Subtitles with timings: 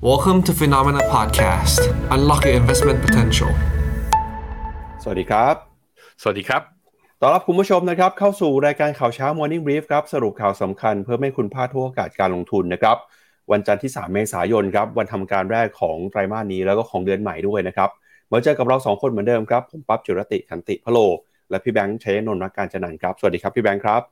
[0.00, 1.80] Welcome to Phenomena Podcast.
[2.14, 3.50] Unlock your investment potential.
[5.02, 5.54] สวัสดีครับ
[6.22, 6.62] สวัสดีครับ
[7.20, 12.96] ต้อนรับคุณผู้ชมนะครับ เข้าสู่รายการข่าวเช้า Morning Brief ครับ สรุปข่าวสำคัญเพื่อไม่ให้คุณพลาดทุกโอกาสการลงทุนนะครับ
[13.52, 17.90] วันจันทร์ที่ 3 เมษายนครับ วันทำการแรกของไตรมาสนี้แล้วก็ของเดือนใหม่ด้วยนะครับ
[18.30, 20.98] มาเจอกับเรา 2 คนเหมือนเดิมครับ ผมปั๊บจุรติขันติพะโล
[21.50, 24.02] และพี่แบงค์ชัยนนท์รักการจันนันท์ครับ สวัสดีครับพี่แบงค์ครับ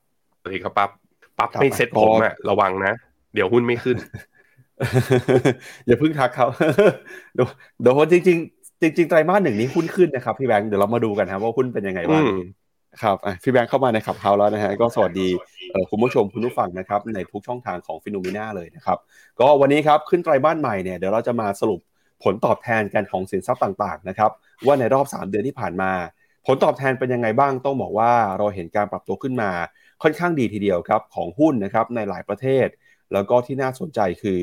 [0.40, 0.90] สวัสดีครับปั๊บ
[1.38, 2.92] ปั๊บครับไม่เซ็ตก็ผมอะระวังนะ
[3.34, 3.98] เดี๋ยวหุ้นไม่ขึ้น
[5.86, 6.46] อย่าเพิ่งทักเขา
[7.34, 7.46] เดี๋ยว
[7.80, 12.30] เดี๋ยวจริงๆจริงๆไตรมาสหนึ่งนี้หุ้นขึ้นนะครับพี่แบงค์เดี๋ยวเรามาดูกันครับว่าหุ้นเป็นยังไงอืบ้างม
[13.02, 15.28] ครับอะพี่แบงค์เข้ามาใน Clubhouse แล้วนะฮะก็สวัสดี
[15.70, 18.98] เอ่อคุณผู้ชมคุณผู้ฟังนะครับในทุกช่องทางของ Finnomena เลยนะครับ
[19.40, 21.80] ก็วันนี้ครับขึ้นไตรมาสใหม่เนี่ยเดี๋ยวเราจะมาสรุป
[22.24, 24.30] ผลตอบแทนกันของสินทรัพย์ต่างๆนะครับ
[24.66, 25.92] ว่าในรอบ 3 เดือนที่ผ่านมา
[26.46, 29.50] ผลตอบแทนเป็นยังไงบ้างต้องบอกว่าเราเห็นการปรับตัวขึ้นมา
[30.02, 32.66] ค่อนข้างดีทีเดียวครับของหุ้นนะครับในหลายประเทศ
[33.12, 34.42] แล้วก็ที่น่าสนใจคือ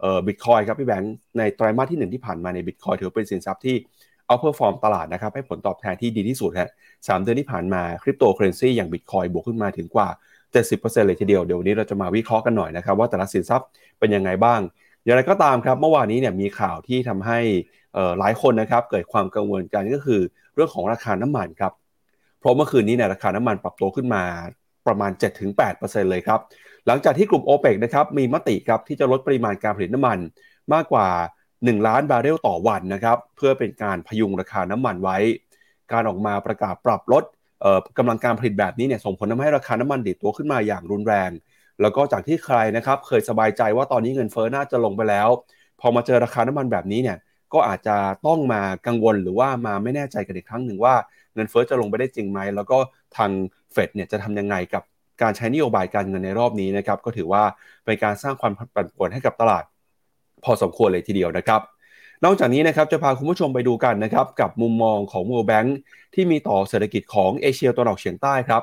[0.00, 3.76] เอ่อบิตคอยน์ครับพี่แบงค์ในไตรมาสที่หนึ่งที่ผ่านมาในบิตคอยน์ถือเป็นสินทรัพย์ที่
[4.26, 6.70] outperform ตลาดนะครับให้ผลตอบแทนที่ดีที่สุดฮะ
[7.08, 10.08] สามเดือนที่ผ่านมาคริปโตเคอร์เรนซีอย่างบิตคอยน์บวกขึ้นมาถึงกว่า
[10.52, 14.60] 70%เลยทีเดียวเดี๋ยววันนี้เราจะมาวิเคราะห์กันหน่อยนะครับว่าแต่ละสินทรัพย์เป็นยังไงบ้าง
[15.04, 17.38] อย่างไรก็ตามครับเมื่อวานนี้เนี่ยมีข่าวที่ทำให้
[18.18, 20.20] หลายคนนะครับเกิดความกังวลกันก็คือ
[20.54, 21.72] เรื่องของราคาน้ำมันครับ
[22.40, 24.22] เพราะเมื่อคืนนี้เนี่ยราคาน้ำมันปรับตัวขึ้นมา
[24.86, 25.12] ประมาณ
[25.60, 26.40] 7-8%เลยครับ
[26.86, 30.18] หลังจากที่กลุ่ม o p e ปนะครับมีมติครับที่จะลดปริมาณการผลิตน้ำมัน
[30.72, 31.08] มากกว่า
[31.52, 35.18] 1 ล้านบาร์เรลต่อวันนะครับเพื่อเป็นการพยุงราคาน้ำมันไว้
[35.92, 37.24] การออกมาประกาศปรับลด
[37.98, 41.30] กำลังการผลิตแบบนี้เนี่ยส่งผลทำให้ราคาน้ำมันดีดตัวขึ้นมาอย่างรุนแรง
[41.80, 45.28] แล้วก็จากที่ใครนะครับเคยสบายใจว่าตอนนี้เงินเฟ้อน่าจะลงไปแล้ว
[45.80, 47.18] พอมาเจอราคาน้ำมันแบบนี้เนี่ย
[47.52, 47.96] ก็อาจจะ
[48.26, 50.94] ต้องมากังวลหรือว่ามาไม่แน่ใจกันอีกครั้งหนึ่งว่า
[51.34, 52.78] เงินเฟ้อจะลงไปได้จริงไหม แล้วก็
[53.16, 53.30] ทาง
[53.72, 54.82] เฟดเนี่ยจะทำยังไงกับ
[55.22, 57.42] การใช้นโยบายการเงินในรอบนี้นะครับก็ถือว่า
[57.84, 59.64] เป็นการสร้างความปั่นป่วนให้กับตลาด
[60.44, 61.60] พอสมควรเลยทีเดียวนะครับ
[62.24, 65.68] นอกจากนี้นะครับจะพาคุณผู้ชมไปดูกันนะครับกับมุมมองของ World Bank
[66.14, 68.62] ที่มีต่อเศรษฐกิจของเอเชียตะวันออกเฉียงใต้ครับ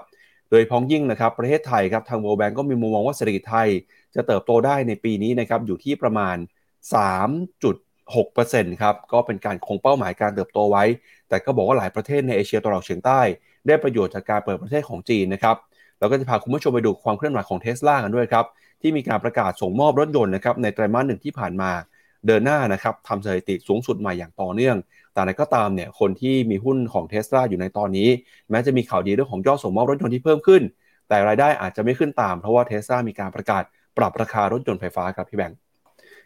[0.49, 3.67] โดยพ้องยิ่งนะครับประเทศไทยครับทาง World Bank ก็มีมุมมองว่าเศรษฐกิจไทย
[4.15, 6.35] จะเติบโตได้ในปีนี้นะครับอยู่ที่ประมาณ
[6.93, 10.83] 3.6%ครับก็เป็นการคงเป้าหมายการเติบโตไว้
[11.29, 13.21] แต่ก็บอกว่าหลายประเทศในเอเชียตะวันออกเฉียงใต้
[13.67, 15.55] ได้ประโยชน์จากการเปิดประเทศของจีนนะครับ
[16.01, 18.45] แล้วก็จะพาคุณผู้ชมไปดูความเคลื่อนไหวของเทสลากันด้วยครับ
[18.81, 21.71] ที่มีการประกาศส่งมอบรถยนต์นะครับในไตรมาสหนึ่งที่ผ่านมา
[22.27, 24.75] เดินหน้านะครับทำสถิติสูงสุดใหม่อย่างต่อเนื่อง
[25.13, 28.09] แต่อะไรก็ตามเนี่ยคนที่มีหุ้นของเทสลาอยู่ในตอนนี้
[28.49, 30.61] แม้จะมีข่าวดีเรื่องของยอดส่งมอบรถยนต์ที่เพิ่มขึ้น
[31.09, 33.63] แต่รายได้อาจจะไม่ขึ้นตาม เพราะว่าเทสลามีการประกาศ
[33.97, 35.57] ปรับราคารถยนต์ไฟฟ้าครับพี่แบงค์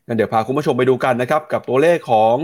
[0.08, 2.36] งั้นเดี๋ยวพาคุณผู้ชมไปดูกันนะครับกับตัวเลขของ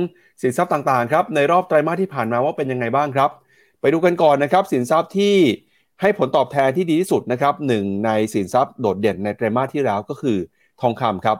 [0.41, 3.29] สินทรัพย์ต่างๆครับในรอบไตรมาสที่ผ่านมาว่าเป็นยังไงบ้างครับ
[3.81, 5.35] ไปดูกันก่อนนะครับสินทรัพย์ที่
[6.01, 10.37] ให้ผลตอบแทนที่ดีที่สุดนะครับหนึ่งในสินทรัพย์โดดเด่นในไตรมาสที่แล้วก็คือ
[10.81, 11.37] ทองคำครับ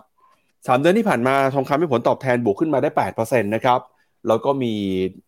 [0.68, 3.80] สามเดือนที่ผ่านมาทองคำให้ผลตอบแทนบวกขึ้นมาได้8%นะครับ
[4.28, 4.74] แล้วก็มี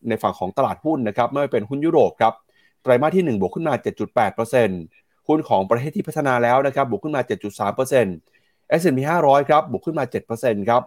[0.08, 2.34] ในฝั่งของตลาดหุ้นนะครับไม่ว่าเป็นหุ้นยุโรปครับ
[2.84, 3.74] ไตรมาสที่ 1 บวกขึ้นมา
[4.72, 7.22] 7.8%หุ้นของประเทศที่พัฒนาแล้วนะครับบวกขึ้นมา
[8.02, 10.06] 7.3% S&P 500 ครับบวกขึ้นมา
[10.38, 10.84] 7%ครับ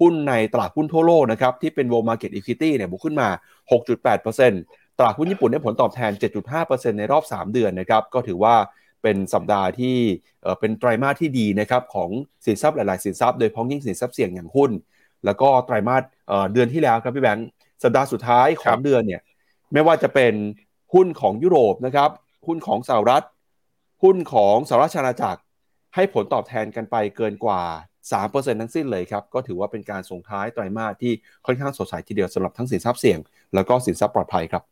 [0.00, 3.28] หุ้นในตลาดหุ้นทั่วโลกนะครับที่เป็น World Market Equity เนี่ยบวกขึ้นมา
[3.70, 6.12] 6.8% ตลาดหุ้นญี่ปุ่นได้ผลตอบแทน
[6.54, 8.54] 7.5%ในรอบ 3 เดือนนะครับ ก็ถือว่า
[9.02, 9.96] เป็นสัปดาห์ที่
[10.60, 12.10] เป็นไตรมาสที่ดีนะครับของ
[12.46, 14.70] สินทรัพย์หลาย ๆ สินทรัพย์โดยพ้องยิ่งสินทรัพย์เสี่ยงอย่างหุ้น
[15.24, 16.02] แล้วก็ไตรมาส
[16.52, 17.48] เดือนที่แล้วครับพี่แบงค์
[17.82, 19.20] สัปดาห์สุดท้ายของเดือนเนี่ย
[19.72, 20.34] ไม่ว่าจะเป็น
[20.94, 22.10] หุ้นของยุโรปนะครับ
[22.46, 23.24] หุ้นของสหรัฐ
[24.02, 25.40] หุ้นของสหรัฐอาณาจักร
[25.94, 27.62] ให้ผลตอบแทนกันไปเกินกว่า
[28.10, 31.12] 3%ทั้งสิ้นเลยครับ ก็ถือว่าเป็นการส่งท้ายไตรมาสที่
[31.46, 33.18] ค่อนข้างสดใสทีเดียวสำหรับทั้งสินทรัพย์เสี่ยง
[33.54, 34.62] แล้วก็สินทรัพย์ปลอดภัยครับ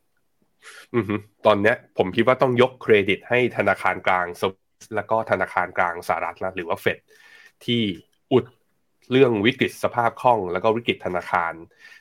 [1.47, 6.99] ตอนเนี้ยผมคิดว่าต้องยกเครดิตให้ธนาคารกลางสวิสแล้วก็ธนาคารกลางสหรัฐนะหรือว่าเฟด
[7.65, 7.83] ที่
[8.33, 8.45] อุด
[9.11, 11.53] เรื่องวิกฤตสภาพคล่อง แล้วก็วิกฤตธนาคาร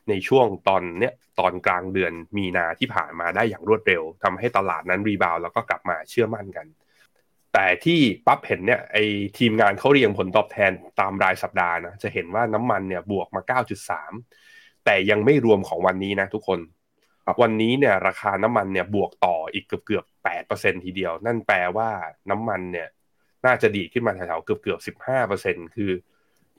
[0.10, 6.68] ในช่วงตอนเนี้ยตอนกลางเดือนมีนาที่ผ่านมาได้อย่างรวดเร็วทำให้ตลาดนั้นรีบาวแล้วก็กลับมาเชื่อมั่นกัน
[7.54, 8.98] แต่ที่ปั๊บเห็นเนี่ยไอ
[9.38, 13.42] ทีมงานเขาเรียงผลตอบแทนตามรายสัปดาห์นะจะเห็นว่าน้ำมันเนี่ยบวกมา
[14.14, 16.60] 9.3 แต่ยังไม่รวมของวันนี้นะทุกคน
[17.42, 21.90] วันนี้เนี่ยราคาน้ำมันเนี่ยบวกต่ออีกเกือบเกือบแปดเปอร์เซ็นทีเดียว นั่นแปลว่า
[22.30, 22.88] น้ำมันเนี่ย
[23.46, 25.92] น่าจะดีขึ้นมาแถวๆเกือบเกือบสิบห้าเปอร์เซ็นคือ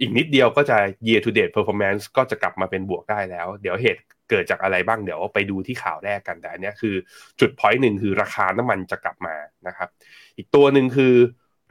[0.00, 4.00] อีกนิดเดียวก็จะ year to date performance ก็จะกลับมาเป็นบวกได้แล้ว เดี๋ยวเหตุ
[4.30, 6.94] เกิดจากอะไรบ้างเดี๋ยวไปดูที่ข่าวแรกกันแต่อันเนี้ยคือ
[7.40, 9.36] จุด point หนึ่งคือราคาน้ำมันจะกลับมา
[9.66, 9.88] นะครับ
[10.36, 11.14] อีกตัวหนึ่งคือ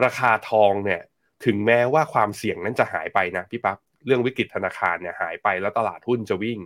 [0.05, 1.01] ราคาทองเนี่ย
[1.45, 6.59] ถึงแม้ว่าความเสี่ยงนั้นจะหายไปนะพี่ปั๊บเรื่องวิกฤตธนาคารเนี่ยหายไปแล้วตลาดหุ้นจะวิ่ง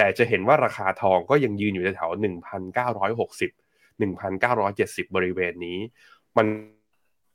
[0.00, 3.50] แต่จะเห็นว่าราคาทองก็ยังยืนอยู่แถวๆหนึ่งพันเก้าร้อยหกสิบ
[3.98, 5.78] หนึ่งพันเก้าร้อยเจ็ดสิบบริเวณนี้
[6.36, 6.46] มัน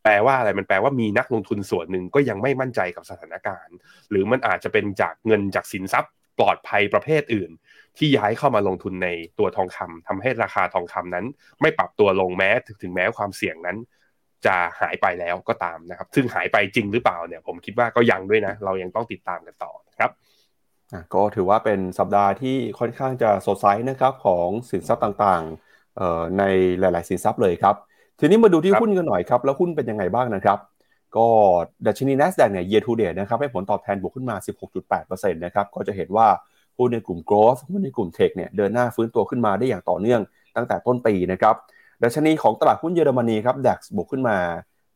[0.04, 3.76] แปลว่าอะไรมันแปลว่ามีนักลงทุนส่วนหนึ่งก็ยังไม่มั่นใจกับสถานการณ์
[4.10, 7.52] หรือมันอาจจะเป็นจากเงินจากสินทรัพย์ปลอดภัยประเภทอื่น
[7.98, 9.10] ที่ย้ายเข้ามาลงทุนใน
[9.40, 11.26] ตัวทองคำทำให้ราคาทองคำนั้น
[11.62, 12.50] ไม่ปรับตัวลงแม้
[12.82, 13.78] ถึงแม้ความเสี่ยงนั้น
[14.46, 20.12] จะหายไปแล้วก็ตามนะครับ ซึ่งหายไปจริงหรือเปล่าเนี่ย ผมคิดว่าก็ยังด้วยนะ เรายังต้องติดตามกันต่อครับ
[21.14, 26.44] ก็ถือว่าเป็นสัปดาห์ที่ค่อนข้างจะสดใสนะครับของสินทรัพย์ต่างๆใน
[26.80, 27.76] หลาย ๆ สินทรัพย์เลยครับ
[28.20, 30.60] ทีนี้มาดูที่หุ้นกันหน่อยครับ แล้วหุ้นเป็นยังไงบ้างนะครับ
[31.18, 31.28] ก็
[31.88, 34.36] ดัชนี NASDAQ เนี่ย year to date นะครับให้ผลตอบแทนบวกขึ้นมา
[34.86, 36.28] 16.8%นะครับก็จะเห็นว่า
[36.78, 40.22] หุ้นในกลุ่ม growth หุ้นในกลุ่ม tech เนี่ยเดินหน้าฟื้นตัวขึ้นมาได้อย่างต่อเนื่อง
[40.56, 41.56] ตั้งแต่ต้นปีนะครับ
[42.04, 44.38] ดัชนีของตลาดหุ้นเยอรมนีครับ DAX บวกขึ้นมา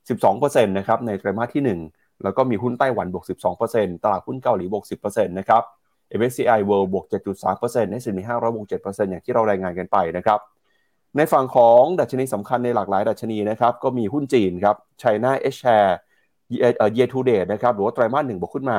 [0.08, 3.26] 12%นะครับในไตรมาสที่ 1 แล้วก็มีหุ้นไต้หวันบวก
[3.64, 5.64] 12%ตลาดหุ้นเกาหลีบวก 10%นะครับ
[6.18, 10.40] MSCI World บวก 7.3% S&P 500 บวก 7%อย่างที่เรารายงานกันไปนะครับ
[11.18, 15.92] ในฝั่งของดัชนีสำคัญในหลากหลายดัชนีนะครับ ก็มีหุ้นจีนครับ China H share
[16.98, 18.78] year to date นะครับ หรือว่าไตรมาสหนึ่งบวกขึ้นมา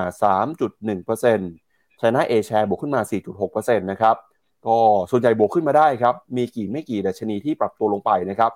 [0.79, 3.00] 3.1% China A share บวกขึ้นมา
[3.41, 4.17] 4.6%นะครับ
[4.67, 4.79] ก็
[5.11, 8.53] ส่วนใหญ่บวกขึ้นมาได้ครับ มีกี่ไม่กี่ดัชนีที่ปรับตัวลงไปนะครับ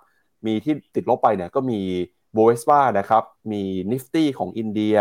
[0.47, 1.81] มีที่ติดลบไปเนี่ยก็มี
[2.32, 3.23] โบเวสปานะครับ
[3.53, 3.62] มี
[3.93, 4.97] Nifty ของอินเดีย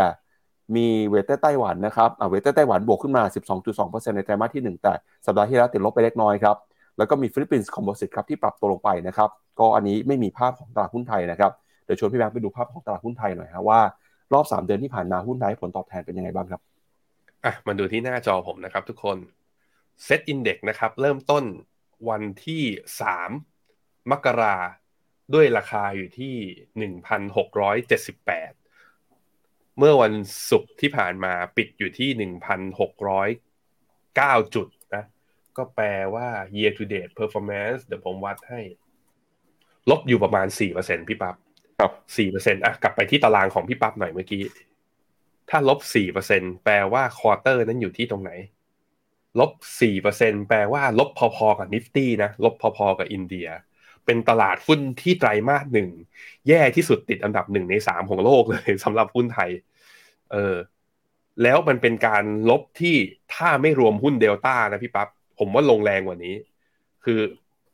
[0.75, 3.23] มี weighted ไต้หวันนะครับ weighted ไต้หวันบวกขึ้นมา
[3.69, 4.93] 12.2%ในไตรมาสที่ 1 แต่
[5.25, 6.55] สัปดาห์ที่แล้วติดลบไปเล็กน้อยครับ
[6.97, 9.29] แล้วก็มีฟิลิปปินส์ composite ครับที่ปรับตัวลงไปนะครับ
[9.59, 11.51] ก็อันนี้ไม่มีภาพของตลาดหุ้นไทยนะครับ
[11.85, 13.81] เดี๋ยวชวนพี่แบงค์ไปดูภาพของตลาดหุ้นไทยหน่อยครับว่า
[14.33, 16.61] รอบ 3 เดือนที่ผ่านมาหุ้นไทยผลตอบแทนเป็นยังไงบ้างครับ
[17.45, 19.17] อะมาดูที่หน้าจอผมนะครับทุกคน
[20.03, 21.43] SET Index นะครับเริ่มต้น
[22.09, 22.63] วันที่
[23.37, 24.57] 3 มกรา
[25.33, 26.33] ด้วยราคาอยู่ที่
[27.01, 28.62] 1,678
[29.77, 30.13] เมื่อวัน
[30.49, 32.09] ศุกร์ที่ผ่านมาปิดอยู่ที่
[33.39, 34.67] 1,609 จุด
[35.57, 38.61] ก็แปลว่า year to date performance เดี๋ยวผมวัดให้
[39.89, 41.35] ลบอยู่ประมาณสี่เปอร์เซ็นต์พี่ปั๊บ
[41.79, 44.43] ครับสี่เปอร์เซ็นต์อะ กลับไปที่ตารางของพี่ปั๊บหน่อยเมื่อกี้
[45.49, 48.31] ถ้าลบสี่เปอร์เซ็นต์แปลว่า quarter นั้นอยู่ที่ตรงไหน
[49.39, 53.47] ลบสี่เปอร์เซ็นต์แปลว่าลบพอๆกับ Nifty นะ ลบพอๆกับอินเดีย
[54.05, 55.89] เป็นตลาดหุ้นที่ไตรมาสหนึ่ง
[56.47, 59.49] แย่ที่สุดติดอันดับหนึ่งในสามของโลกเลยสำหรับหุ้นไทย
[60.31, 60.55] เออ
[61.43, 62.95] แล้วมันเป็นการลบที่
[63.33, 65.07] ถ้าไม่รวมหุ้นเดลต้านะพี่ปั๊บ
[65.39, 66.35] ผมว่าลงแรงกว่านี้
[67.03, 67.19] คือ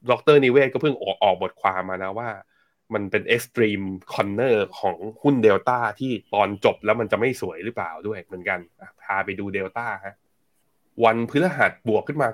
[0.10, 2.30] ดร.นิเวศน์ก็เพิ่งออกออกบทความมานะว่า
[2.94, 3.82] มันเป็น extreme
[4.14, 8.60] corner ของหุ้นเดลต้าที่ตอนจบแล้วมันจะไม่สวยหรือเปล่าด้วยเหมือนกัน
[9.04, 10.16] พาไปดูเดลต้าฮะ
[11.04, 12.30] วันพฤหัสบวกขึ้นมา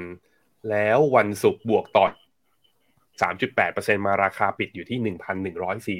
[0.00, 2.06] 9%แล้ววันศุกร์บวกต่อ
[3.20, 4.98] 3.8%มาราคาปิดอยู่ที่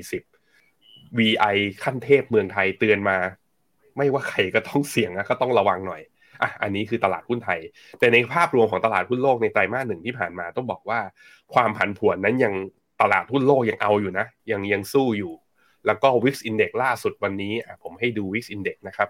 [0.07, 3.19] 1,140 VI ขั้นเทพเมืองไทยเตือนมา
[3.97, 6.03] ไม่ว่าใครก็ต้องเสี่ยงนะก็ต้องระวังหน่อย
[6.43, 7.61] อะอันนี้คือตลาดหุ้นไทย
[7.99, 11.01] แต่ในภาพรวมของตลาดหุ้นโลกในไตรมาสหนึ่งที่ผ่านมาต้องบอกว่า
[11.55, 12.55] ความผันผวนนั้นยัง
[13.01, 15.33] ตลาดหุ้นโลกยังเอาอยู่นะ ยังยังสู้อยู่
[15.87, 19.09] แล้วก็ Wix Index ล่าสุดวันนี้ผมให้ดู Wix Index นะครับ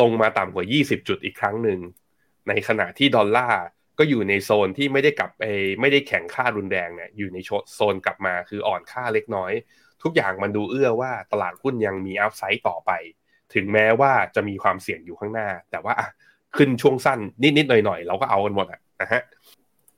[0.00, 1.78] ลงมาต่ำกว่า 20 จุดอีกครั้งหนึ่ง
[2.48, 3.62] ในขณะที่ดอลลาร์
[3.98, 5.42] ก็อยู่ในโซนที่ไม่ได้กลับไป
[5.80, 7.38] ไม่ได้แข็งค่ารุนแรงเนี่ยอยู่ใน
[7.74, 9.52] โซนกลับมาคืออ่อนค่าเล็กน้อย
[10.02, 12.90] ทุกอย่างมันดูเอื้อว่าตลาดหุ้นยังมี upside ต่อไป
[13.54, 15.94] ถึงแม้ว่าจะมีความเสี่ยงอยู่ข้างหน้า แต่ว่า
[16.56, 19.22] ขึ้นช่วงสั้นนิดๆหน่อยๆ เราก็เอากันหมดนะฮะ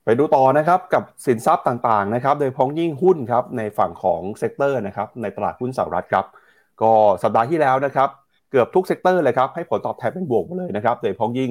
[0.04, 6.26] ไปดูต่อนะครับกับสินทรัพย์ต่างๆนะครับโดยเฉพาะอย่างยิ่งหุ้นครับในฝั่งของ sector นะครับในตลาดหุ้นสหรัฐครับ
[6.82, 6.92] ก็
[7.22, 8.08] สัปดาห์ที่แล้วนะครับ
[8.50, 11.50] เกือบทุก sector เลยครับให้ผลตอบแทนเป็นบวกมาเลยนะครับโดยเฉพาะอย่างยิ่ง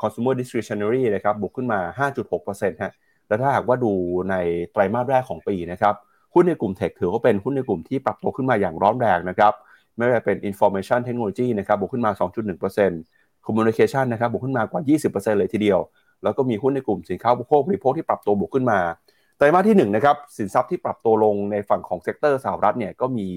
[0.00, 2.92] consumer discretionary นะครับบวกขึ้นมา 5.6%ฮะ
[3.28, 3.92] แล้วถ้าหากว่าดู
[4.30, 4.34] ใน
[4.72, 5.94] ไตรมาสแรกของปีนะครับ
[6.34, 9.52] หุ้นในกลุ่ม tech ถือว่าเป็นหุ้นในกลุ่มที่ปรับตัวขึ้นมาอย่างร้อนแรงนะครับ
[9.96, 12.10] ไม่ว่าเป็น information technology นะครับบวกขึ้นมา
[12.78, 15.80] 2.1% communication นะครับบวกขึ้นมากว่า 20%เลยทีเดียว
[16.22, 18.78] แล้วก็มีหุ้นในกลุ่มสินค้าบริโภคบริโภคที่ปรับตัวบวกขึ้นมา
[19.36, 23.28] ไตรมาสที่1นะครับสินทรัพย์ที่ปรับตัวลงในฝั่งของ sector สหรัฐเนี่ยก็มี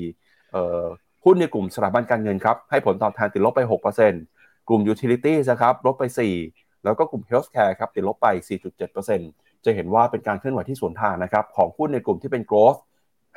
[1.25, 6.03] หุ้นในกลุ่มสถาบันการเงินครับให้ผลตอบแทนติดลบไป 6% กลุ่ม utility นะครับลบไป
[6.43, 8.27] 4 แล้วก็กลุ่ม healthcare ครับติดลบไป
[8.95, 12.79] 4.7%จะเห็นว่าเป็นการเคลื่อนไหวที่สวนทางนะครับของหุ้นในกลุ่มที่เป็น growth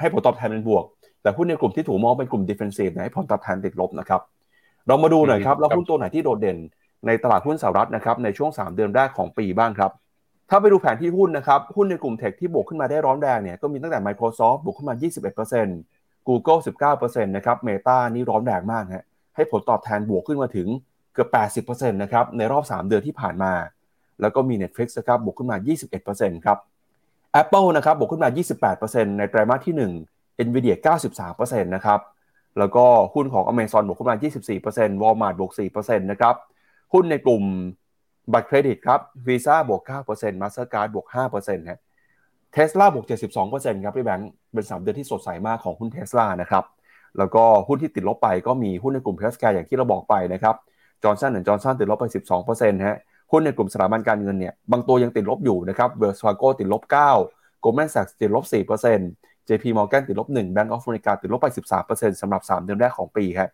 [0.00, 0.85] ให้ผลตอบแทนเป็นบวก
[1.23, 4.21] แต่หุ้นในกลุ่มที่ถูกมองเป็นกลุ่ม defensive ให้ผลตอบแทนติดลบนะครับ
[4.87, 6.59] เรามาดูหน่อยครับแล้วหุ้นตัวไหนที่โดดเด่น
[7.07, 9.90] ในตลาดหุ้นสหรัฐนะครับในช่วง 3 เดือนแรกของปีบ้างครับ
[10.50, 14.95] ถ้าไปดูแผนที่หุ้นนะครับหุ้นในกลุ่ม tech ที่บวกขึ้นมาได้ร้อนแรงเนี่ยก็มีตั้งแต่ Microsoft บวกขึ้นมา
[15.61, 16.61] 21% Google
[16.93, 19.04] 19%นะครับ Meta นี่ร้อนแรงมากฮะ
[19.37, 20.69] ให้ผลตอบแทนบวกขึ้นมาถึง
[21.14, 23.52] เกือบ 80%นะครับในรอบ 3 เดือนที่ผ่านมา
[24.21, 25.56] แล้วก็มี Netflix นะครับบวกขึ้นมา
[26.00, 26.59] 21%ครับ
[27.42, 28.28] Apple นะครับบวกขึ้นมา
[28.78, 29.75] 28%ในไตรมาสที่
[30.09, 30.76] 1 Nvidia
[31.25, 32.00] 93%นะครับ
[32.59, 34.16] แล้วก็หุ้นของ Amazon บวกขึ้นมา
[34.61, 36.35] 24% Walmart บวก 4%นะครับ
[36.92, 37.42] หุ้นในกลุ่ม
[38.33, 41.06] บัตรเครดิตครับวีซ่าบวก 9% Mastercard บวก
[41.38, 41.80] 5%ฮะ
[42.52, 43.04] เทสลาบวก
[43.44, 46.64] 72%ครับพี่แบงค์เป็น3เดือนที่สดใสมากของหุ้นเทสลานะครับ
[47.18, 50.56] แล้วก็หุ้นที่ติดลบไปก็มีหุ้นในกลุ่ม healthcare อย่างที่เราบอกไปนะครับ
[51.04, 52.04] Johnson และ Johnson ติดลบไป
[52.44, 52.99] 12%ฮะ
[53.32, 56.82] หุ้นในกลุ่มสถาบันการเงินเนี่ยบางตัวยังติดลบอยู่นะครับ Wells Fargo ติดลบ
[57.23, 58.44] 9 Goldman Sachs ติดลบ
[58.92, 61.49] 4% JP Morgan ติดลบ 1 Bank of America ติดลบไป
[61.84, 63.50] 13%สำหรับ 3 เดือนแรกของปีครับ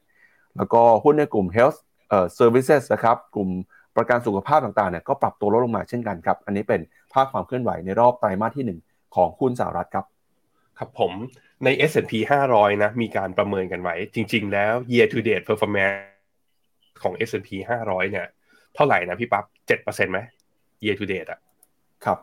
[0.56, 1.78] แล้วก็หุ้นในกลุ่ม Health
[2.08, 3.48] เอ่อ Services นะครับกลุ่ม
[3.96, 6.80] ประกันสุขภาพต่างๆเนี่ยก็ปรับตัวลดลงมาเช่นกันครับ อันนี้เป็น
[7.12, 10.04] ภาพความเคลื่อนไหวในรอบไตรมาสที่ 1 ของหุ้นสหรัฐครับ
[10.78, 11.12] ครับผม
[11.64, 12.12] ใน S&P
[12.48, 16.19] 500 นะมีการประเมินกันไว้ จริง ๆ แล้ว year to date performance
[17.02, 17.50] ของ S&P
[17.82, 18.26] 500 เนี่ย
[18.74, 19.44] เท่าไหร่นะพี่ปั๊บ
[19.84, 20.18] 7%ไหม
[20.84, 21.40] year to date อะ
[22.04, 22.18] ครับ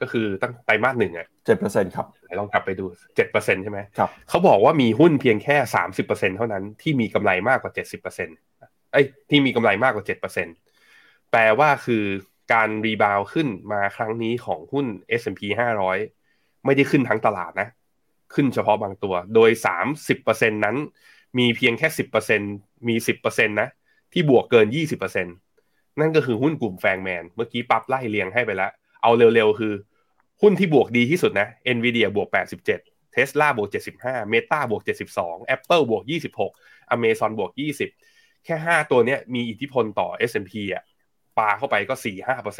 [0.00, 1.26] ก็คือตั้งไตรมาสหนึ่งอะ
[1.60, 2.06] 7%ครับ
[2.38, 2.84] ลองกลับไปดู
[3.24, 5.56] 7%ใช่ไหมครับเขาบอกว่ามีหุ้นเพียงแค่
[5.96, 10.04] 30%เท่านั้นที่มีกำไรมากกว่า70%เอ้ยที่มีกำไรมากกว่า
[10.66, 12.04] 7%แปลว่าคือ
[12.52, 14.86] การรีบาวขึ้นมาครั้งนี้ของหุ้น
[15.20, 15.40] S&P
[16.02, 17.68] 500 ไม่ได้ขึ้นทั้งตลาดนะ
[18.34, 19.50] ขึ้นเฉพาะบางตัว โดย
[20.06, 20.76] 30%นั้น
[21.38, 21.88] มีเพียงแค่
[22.38, 23.68] 10%มี 10%นะ
[24.18, 24.66] ที่บวกเกิน
[25.14, 28.70] 20%นั่นก็คือหุ้นกลุ่มแฟงแมน เมื่อกี้ปั๊บไล่เรียงให้ไปแล้ว
[29.02, 29.74] เอาเร็วๆ คือ
[30.42, 32.28] หุ้นที่บวกดีที่สุดนะ NVIDIA บวก
[32.72, 33.68] 87 Tesla บวก
[34.00, 34.82] 75 Meta บวก
[35.16, 36.02] 72 Apple บวก
[36.48, 37.50] 26 Amazon บวก
[37.98, 40.84] 20 แค่ 5 ตัวเนี้ยมีอิทธิพลต่อ S&P อะ
[41.38, 41.94] ปาเข้าไปก็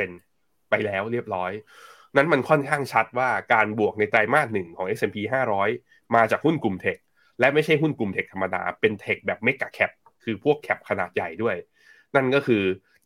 [0.02, 1.52] 4-5%ไปแล้วเรียบร้อย
[2.16, 5.16] นั้นมันค่อนข้างชัดว่าการบวกในไตรมาสหนึ่งของ S&P
[5.64, 6.98] 500 มาจากหุ้นกลุ่มเทค
[7.40, 9.90] และไม่ใช่หุ้นกลุ่มเทคธรรมดา เป็นเทคแบบเมกะแคป
[10.26, 11.56] คือพวกแคปขนาดใหญ่ด้วย
[12.14, 12.62] นั่นก็คือ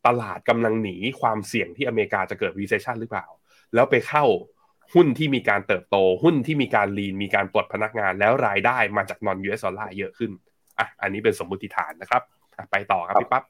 [0.06, 3.26] ตลาดกำลังหนีความเสี่ยงที่อเมริกาจะเกิด recession หรือเปล่า
[3.74, 4.24] แล้วไปเข้า
[4.94, 10.30] หุ้นที่มีการเติบโต หุ้นที่มีการลีนมีการปลดพนักงานแล้วรายได้มาจากนอน US ดอลลาร์เยอะขึ้น
[10.78, 12.22] อะอันนี้เป็นสมมติฐานนะครับ
[12.56, 13.44] อะไปต่อครับพี่ปั๊บ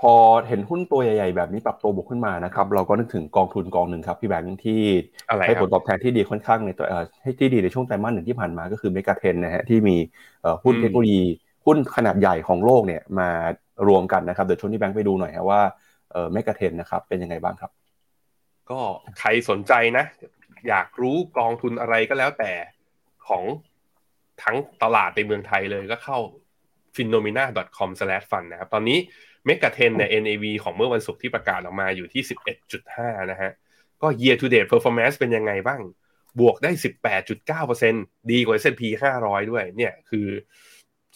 [0.00, 0.14] พอ
[0.48, 4.82] เห็นหุ้นตัวใหญ่ๆ แบบนี้ปรับตัวบวกขึ้นมานะครับเราก็นึกถึงกองทุนกองหนึ่งครับพี่แบงค์ที่
[5.30, 9.96] อะไรให้คผรัลบตอบแทนที่ดีค่อนข้างในตัวเอ่อให้ที่ดีในช่วงไตรมาสหนึ่งที่ผ่านมาก็คือเมกาเทนนะฮะที่มี
[10.42, 11.22] เอ่อหุ้นอืมเทคโนโลยี
[11.66, 13.30] หุ้นขนาดใหญ่ของโลกเนี่ยมา
[13.88, 15.62] รวมกันนะครับเดี๋ยวชวนที่แบงค์ไปดูหน่อยครับว่า
[16.12, 17.70] เออเมกาเทนนะครับเป็นยังไงบ้างครับ
[18.70, 18.80] ก็
[19.18, 20.04] ใครสนใจนะ
[20.68, 22.52] อยากรู้กองทุนอะไรก็แล้วแต่
[23.28, 23.44] ของ
[24.42, 26.18] ทั้งตลาดในเมืองไทยเลยก็เข้า
[26.96, 28.98] phenomena.com/fund นะครับ ตอนนี้
[29.46, 32.22] เมกะเทนใน NAV ของเมื่อวันศุกร์ที่ประกาศออกมาอยู่ที่
[32.76, 33.50] 11.5 นะฮะ
[34.02, 35.80] ก็ year to date performance เป็นยังไงบ้าง
[36.40, 36.70] บวกได้
[37.50, 38.82] 18.9%ดีกว่า S&P
[39.18, 40.28] 500 ด้วย เนี่ยคือ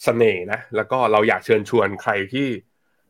[0.05, 2.47] เสน่ห์นะแล้วก็เราอยากเชิญชวนใครที่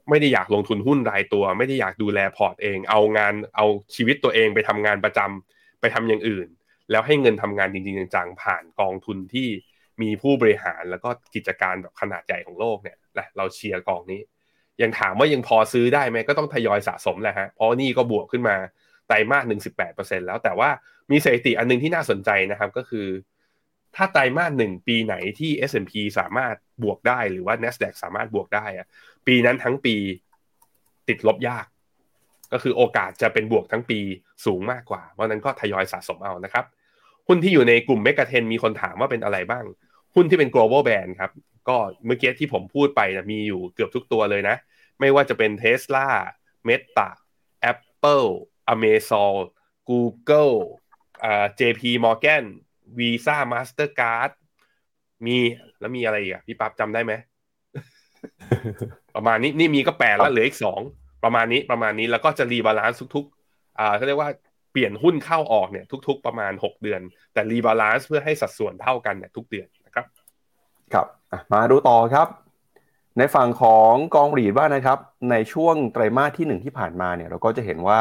[0.09, 3.65] ไม่ได้อยากลงทุนหุ้นรายตัว ไม่ได้อยากดูแลพอร์ตเอง เอางานเอา
[3.95, 6.47] ชีวิตตัวเองไปทำงานประจำไปทำอย่างอื่น
[6.91, 9.47] แล้วให้เงินทำงานจริงๆจังๆผ่านกองทุนที่
[10.01, 14.21] มีผู้บริหารแล้วก็กิจการแบบขนาดใหญ่ของโลกเนี่ยนะเราเชียร์กองนี้
[14.81, 18.55] ยังถามว่ายังพอซื้อได้ไหมก็ต้องทยอยสะสมแหละฮะเพราะนี่ก็บวกขึ้นมา
[19.07, 20.69] ไตรมาสหนึ่งสิบแปดเปอร์เซ็นต์แล้วแต่ว่า
[21.11, 23.07] มีสถิติอันหนึ่งที่น่าสนใจนะครับก็คือ
[23.95, 28.87] ถ้าไตรมาสหนึ่งปีไหนที่ S&P สามารถบวกได้หรือว่า NASDAQ สามารถบวกได้อะ
[29.27, 29.95] ปีนั้นทั้งปี
[31.07, 31.65] ติดลบยาก
[32.53, 33.99] ก็คือโอกาสจะเป็นบวกทั้งปี
[34.45, 36.65] สูงมากกว่า เพราะนั้นก็ทยอยสะสมเอานะครับ
[37.27, 39.65] หุ้นที่อยู่ในกลุ่มเมกะเทนมีคนถามว่าเป็นอะไรบ้าง
[40.15, 41.31] หุ้นที่เป็น global band ครับ
[41.69, 44.55] ก็เมื่อกี้ที่ผมพูดไปนะมีอยู่เกือบทุกตัวเลยนะ
[44.99, 46.07] ไม่ว่าจะเป็น Tesla
[46.67, 47.09] Meta
[47.71, 48.29] Apple
[48.73, 49.35] Amazon
[49.89, 50.55] Google
[51.23, 52.45] อ่า JP Morgan
[52.97, 54.31] Visa Mastercard
[55.25, 55.37] มี
[55.79, 57.13] แล้วมีอะไรอีกอะพี่ปั๊บจำได้ไหม
[59.15, 60.81] ประมาณนี้นี่มีก็แปดแล้วเหลืออีกสอง
[61.23, 64.29] ประมาณนี้ประมาณนี้แล้วก็จะ rebalance ทุกๆอ่าเขาเรียกว่า
[64.71, 67.01] เปลี่ยนหุ้นเข้าออกเนี่ย ทุก ๆ ประมาณ 6 เดือน
[67.33, 70.05] แต่ rebalance เพื่อให้สัดส่วนเท่ากันเนี่ยทุกเดือนนะครับ
[70.93, 72.27] ครับอะมาดูต่อครับ
[73.17, 74.99] ในฝั่งของกองหลีดว่างนะครับ
[75.31, 77.99] ในช่วงไตรมาสที่หนึ่งที่ผ่านมาเนี่ยเราก็จะเห็นว่า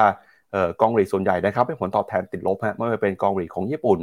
[0.52, 4.00] เอ่อกองหลีดส่วนใหญ่นะครับให้ผลตอบแทนติดลบฮะไม่ว่าจะเป็นกองหลีดของญี่ปุ่น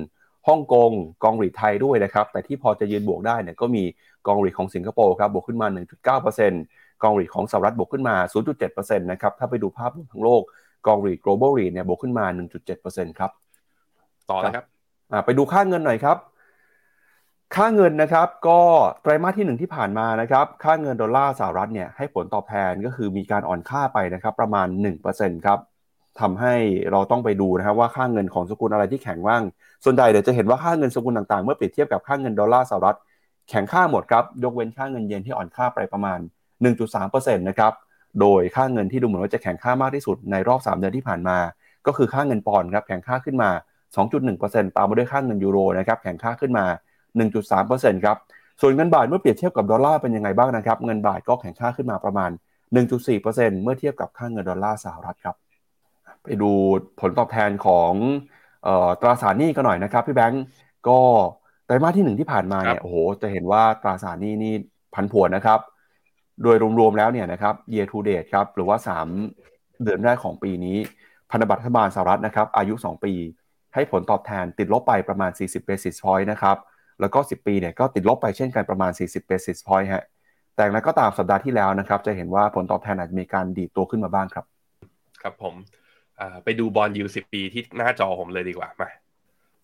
[0.48, 0.92] ฮ่องกง
[1.24, 3.84] กองหลีดไทยด้วยนะครับ แต่ที่พอจะยืนบวกได้เนี่ยก็มี
[4.28, 5.68] กองหลีดของสิงคโปร์ครับบวกขึ้นมา
[6.34, 8.16] 1.9%กองหลีดของสหรัฐบวกขึ้นมา
[8.58, 10.42] 0.7%นะครับถ้าไปดูภาพรวมทั้งโลก
[10.88, 12.26] กองหลีด global REIT เนี่ยบวกขึ้นมา
[12.72, 13.32] 1.7%ครับ
[14.30, 14.66] ต่อเลยครับ
[15.12, 16.18] อ่าไปดูค่าเงินหน่อยครับ
[17.56, 18.60] ค่าเงินนะครับก็
[19.02, 24.68] ไตรมาสที่หนึ่งที่ผ่านมานะครับค่าเงินดอลลาร์สหรัฐเนี่ยให้ผลตอบแทนก็คือมีการอ่อนค่าไปนะครับประมาณ
[25.08, 25.60] 1%ครับ
[26.20, 26.54] ทำให้
[26.92, 29.42] เราต้องไปดูนะครับว่าค่าเงินของสกุลอะไรที่แข็งบ้าง
[29.86, 32.98] ส่วนใหญ่เดี๋ยวจะเห็นว่าค่าเงินสกุลต่างๆ เมื่อเปรียบเทียบกับค่าเงินดอลลาร์สหรัฐ
[33.50, 36.20] แข็งค่าหมดครับ ยกเว้นค่าเงินเยนที่อ่อนค่าไปประมาณ
[36.84, 37.74] 1.3%นะครับ
[38.20, 41.38] โดยค่าเงินที่ดูเหมือนว่าจะแข็งค่ามากที่สุดในรอบ 3 เดือนที่ผ่านมา
[41.86, 43.50] ก็คือค่าเงินปอนด์ครับแข็งค่าขึ้นมา
[44.14, 46.66] 2.1%ตามมาด้วยค่าเงินยูโรนะครับแข็งค่าขึ้นมา
[47.36, 48.18] 1.3%ครับ
[48.62, 52.32] ส่วนเงินบาทเมื่อเปรียบเทียบกับดอลลาร์เป็นยังไงบ้างนะครับ เงินบาทก็แข็งค่าขึ้นมาประมาณ
[52.96, 55.36] 1.4%เมื่อเทียบกับค่าเงินดอลลาร์สหรัฐครับ
[56.24, 56.52] ไปดู
[57.00, 57.92] ผลตอบแทนของ
[58.64, 60.44] เอ่อตราสารหนี้กันหน่อยนะครับพี่แบงก์
[60.88, 61.00] ก็
[61.66, 64.54] ไตไตรมาสที่หนึ่งที่ผ่านมาเนี่ยโอ้โหจะเห็นว่าตราสารหนี้นี่
[64.94, 65.60] ผันผวนนะครับ
[66.44, 68.78] โดยรวมๆแล้วเนี่ยนะครับ year to date ครับหรือว่า
[69.32, 70.78] 3 เดือนแรกของปีนี้
[71.32, 73.14] พันธบัตรรัฐบาลสหรัฐนะครับ อายุ 2 ปี
[73.74, 76.58] ให้ผลตอบแทนติดลบไปประมาณ 40 basis point นะครับ
[77.00, 80.04] แล้วก็ 10 ปีเนี่ยก็ติดลบไปเช่นกันประมาณ 40 basis point ฮะ
[80.56, 84.46] แต่แล้วก็ตามสัปดาห์ที่แล้วนะครับ จะเห็นว่าผลตอบแทนอาจจะมีการดีดตัวขึ้นมาบ้างครับ
[85.22, 85.56] ครับผม
[86.44, 88.90] ไปดู bond yield สิบปีที่หน้าจอผมเลยดีกว่ามา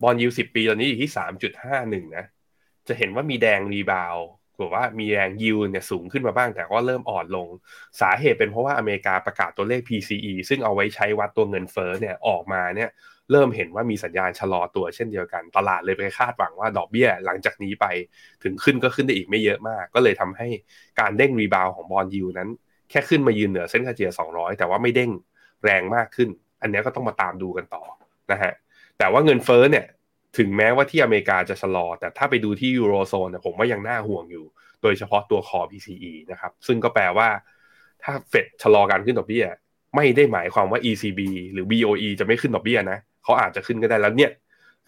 [0.04, 2.26] bond yield สิบปีตอนนี้อยู่ที่สามจุดห้าหนึ่งนะ
[2.88, 4.18] จะเห็นว่ามีแรง rebound
[4.58, 7.48] หรือว่ามีแรงยิวเนี่ยสูงขึ้นมาบ้างแต่ก็เริ่มอ่อนลง
[8.02, 12.90] สาเหตุเป็นเพราะว่าอเมริกาประกาศตัวเลข PCE ซึ่งเอาไว้ใช้วัดตัวเงินเฟ้อเนี่ยออกมาเนี่ย
[13.32, 17.86] เริ่มเห็นว่ามีสัญญาณชะลอตัวเช่นเดียวกัน ตลาดเลยไปคาดหวังว่าดอกเบี้ยหลังจากนี้ไป
[18.44, 20.48] ถึงขึ้นก็ขึ้นได้อีกไม่เยอะมาก ก็เลยทำให้
[21.00, 22.50] การเด้งรีบาวของบอลยูนั้น
[22.90, 25.12] แค่ขึ้นมายืนเหนือเส้นค่าเฉลี่ย200 แต่ว่าไม่เด้ง
[25.64, 26.30] แรงมากขึ้น
[26.62, 27.84] อันนี้ก็ต้องมาตามดูกันต่อ
[28.32, 28.54] นะฮะ
[28.98, 29.86] แต่ว่าเงินเฟ้อเนี่ย
[30.38, 34.46] ถึงแม้ว่าที่อเมริกาจะชะลอ แต่ถ้าไปดูที่ยูโรโซนผมว่ายังน่าห่วงอยู่
[34.82, 37.30] โดยเฉพาะตัวคอ PCE นะครับซึ่งก็แปลว่า
[38.04, 39.46] ถ้าเฟดชะลอการขึ้นดอกเบี้ย
[39.96, 41.20] ไม่ได้หมายความว่า ECB
[41.54, 44.32] หรือ BOE จะไม่ขึ้นดอกเบี้ยนะเขาอาจจะขึ้นก็ได้แล้วเนี่ย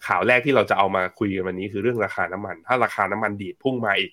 [0.06, 4.12] ข่าวแรกที่เราจะเอามาคุยกันวันนี้คือเรื่องราคาน้ำมัน ถ้าราคาน้ำมันดีดพุ่งมาอีก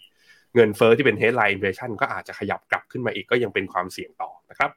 [0.56, 4.72] เงินเฟอ้อที่เป็น headline inflation ก็อาจจะขยับกลับขึ้นมาอีกก็ยังเป็นความเสี่ยงต่อนะครับ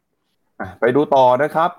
[0.81, 1.71] ไปดูต่อนะครับ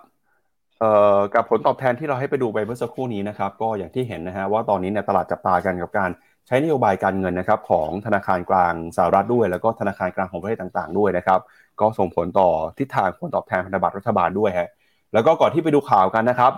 [1.35, 6.09] กับผลตอบแทนที่เราให้ไปดูไปเมื่อสักครู่นี้นะครับก็อย่างที่เห็นนะฮะว่าตอนนี้เนี่ยตลาดจับตากันกับการ
[6.47, 11.39] ใช้นโยบายการเงินนะครับของธนาคารกลางสหรัฐด้วย แล้วก็ธนาคารกลางของประเทศต่างๆด้วยนะครับ
[11.79, 14.69] ก็ส่งผลต่อทิศทางผลตอบแทนพันธบัตรรัฐบาลด้วยฮะ
[15.13, 16.51] แล้วก็ก่อนที่ไปดูข่าวกันนะครับ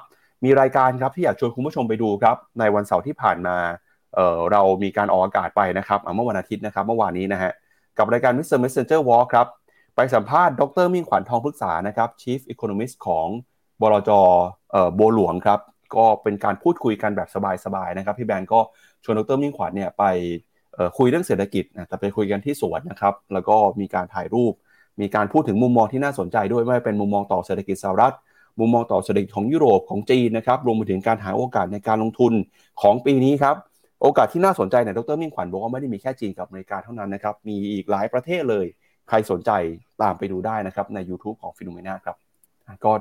[0.44, 3.58] มีรายการครับที่อยากชวนคุณผู้ชมไปดูครับในวันเสาร์ที่ผ่านมา
[4.16, 7.52] เเรามีการออกอากาศไปนะครับเมื่อวันอาทิตย์นะครับเมื่อวานนี้นะฮะ
[7.98, 8.58] กับรายการ Mr.
[8.64, 9.48] Messenger Walk ครับ
[9.96, 13.28] ไปสัมภาษณ์ดรมิ่งขวัญทองพฤกษานะครับ Chief Economist ของ
[13.82, 14.12] บลจ
[14.96, 15.60] โบหลวงครับ
[15.96, 17.30] ก็เป็นการพูดคุยกันแบบ
[17.66, 18.60] สบายๆนะครับพี่แบงก์ก็
[19.04, 20.04] ชวนดรมิ่งขวัญเนี่ยไป
[20.98, 24.54] คุยเรื่องเศรษฐกิจนะแต่ไปคุยกันที่สวนนะครับ แล้วก็มีการถ่ายรูป
[25.02, 28.16] มีการพูดถึงมุมมองที่น่าสนใจด้วยไม่เป็นมุมมองต่อเศรษฐกิจสหรัฐ
[28.60, 32.34] มุมมองต่อเศรษฐกิจของยุโรปของจีนนะครับ รวมไปถึงการหาโอกาสในการลงทุน
[32.82, 33.56] ของปีนี้ครับ
[34.02, 38.66] โอกาสที่น่าสนใจเนี่ยดรมิ่งขวัญบอกว่าไม่ได้มีแค่จีนกับอเมริกาเท่านั้นนะครับ มีอีกหลายประเทศเลย
[39.10, 39.52] ใครสนใจ
[40.02, 42.18] ตามไปดูได้นะครับใน YouTube ของฟิโนเมนาครับ
[42.86, 42.92] ก็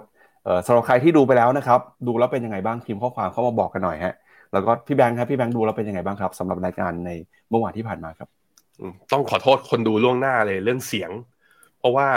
[0.67, 4.15] สำหรับใครที่ดูไปแล้วนะครับ ดูแล้วเป็นยังไงบ้างพิมพ์ข้อความเข้ามาบอกกันหน่อยฮะ
[4.53, 7.11] แล้วก็พี่แบงค์ครับพี่แบงค์ดูแล้วเป็นยังไงบ้างครับสำหรับรายการใน
[7.51, 8.29] เมื่อวานที่ผ่านมาครับ
[9.13, 11.11] ต้องขอโทษคนดูล่วงหน้าเลยเรื่องเสียง
[11.79, 12.09] เพราะว่า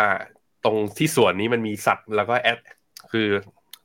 [0.65, 2.59] ตรงที่ส่วนนี้มันมีสัตว์แล้วก็แอด
[3.11, 3.27] คือ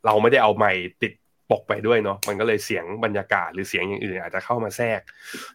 [0.06, 1.12] เราไม่ได้เอาไมค์ติด
[1.50, 5.00] ปกไปด้วยเนาะมันก็เลยเสียงบรรยากาศหรือเสียงอย่างอื่นอาจจะเข้ามาแทรก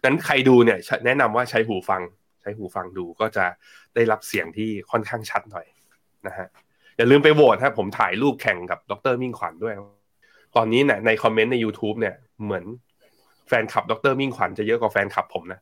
[0.04, 2.02] นั้นใครดูเนี่ยแนะนำว่าใช้หูฟัง
[2.42, 3.46] ใช้หูฟังดูก็จะ
[3.94, 5.66] ได้รับเสียงที่ค่อนข้างชัดหน่อย
[6.26, 6.46] นะฮะ
[6.96, 9.74] อย่าลืมไปโหวตครับผมถ่ายรูปแข่งกับดรมิ่งขวัญด้วย
[10.56, 12.64] ตอนนี้เนี่ยในคอมเมนต์ใน YouTube เนี่ยเหมือน
[13.48, 15.60] แฟนคลับดรมิ่งขวัญจะเยอะกว่าแฟนคลับผมนะ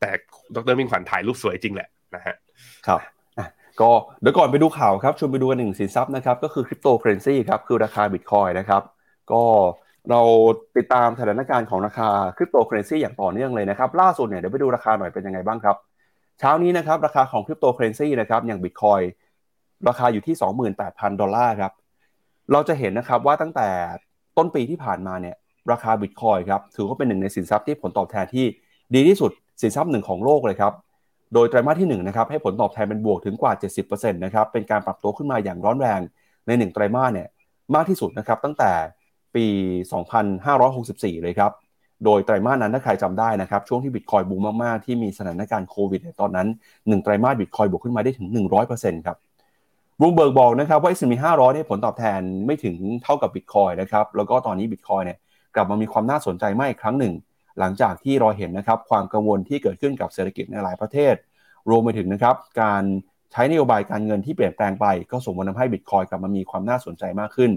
[0.00, 0.10] แต่
[0.54, 2.34] ดรมิ่งขวัญถ่ายรูปสวยจริงแหละนะฮะ
[2.86, 3.00] ครับ
[3.80, 8.82] ก็เดี๋ยวก่อนไปดูข่าวครับชวนไปดูกันหนึ่งสินทรัพย์นะครับ ก็คือคริปโตเคอร์เรนซีครับ คือราคาบิตคอยน์นะครับ
[9.32, 9.42] ก็
[10.10, 10.20] เรา
[10.76, 15.76] ติดตามสถานการณ์ของราคาคริปโตเคอร์เรนซีอย่างต่อเนื่องเลยนะครับ ล่าสุดเนี่ยเดี๋ยวไปดูราคาหน่อยเป็นยังไงบ้างครับ
[16.38, 19.00] เช้านี้นะครับราคาของคริปโตเคอร์เรนซีนะครับอย่างบิตคอยน์
[19.88, 20.36] ราคาอยู่ที่
[20.78, 21.72] 28,000 ดอลลาร์ครับ
[22.52, 23.68] เราจะเห็นนะครับว่าตั้งแต่
[24.36, 25.36] ต้นปีที่ผ่านมาเนี่ย
[25.72, 28.46] ราคาบิตคอยน์ครับถือว่าเป็นหนึ่งในสินทรัพย์ที่ผลตอบแทนที่
[28.94, 29.30] ดีที่สุด
[29.62, 30.72] สินทรัพย์หนึ่งของโลกเลยครับ
[31.34, 33.52] โดยไตรมาสที่1นะครับให้ผลตอบแทนเป็นบวกถึงกว่า
[33.84, 36.00] 70%นะครับเป็นการปรับตัวขึ้นมาอย่างร้อนแรง
[36.46, 37.28] ใน 1 ไตรมาสเนี่ย
[37.74, 38.72] มากที่สุดนะครับตั้งแต่
[39.34, 39.46] ปี
[40.34, 41.52] 2564 เลยครับ
[42.04, 48.26] โดยไตรมาสนั้นถ้าใครจำได้นะครับช่วงที่บิตคอยน์บูมมากๆ ที่มีสถานการณ์โควิดตอนนั้น 1 ไตรมาสบิตคอยน์บวกขึ้นมาได้ถึง
[48.66, 49.16] 100%ครับ
[50.00, 55.18] บูมเบิร์กบอกนะครับว่า S&P 500ได้ผลตอบแทนไม่ถึงเท่ากับบิตคอยน์นะครับแล้วก็ตอนนี้บิตคอยน์เนี่ย
[55.54, 57.12] กลับมามีความน่าสนใจมากอีกครั้งหนึ่ง
[57.58, 61.14] หลังจากที่เราเห็นนะครับความกังวลที่เกิดขึ้นกับเศรษฐกิจในหลายประเทศ
[61.70, 62.82] รวมไปถึงนะครับการ
[63.32, 67.50] ใช้นโยบายการเงินที่เปลี่ยนแปลงไป ก็ส่งผลทำให้บิตคอยกลับมามีความน่าสนใจมากขึ้น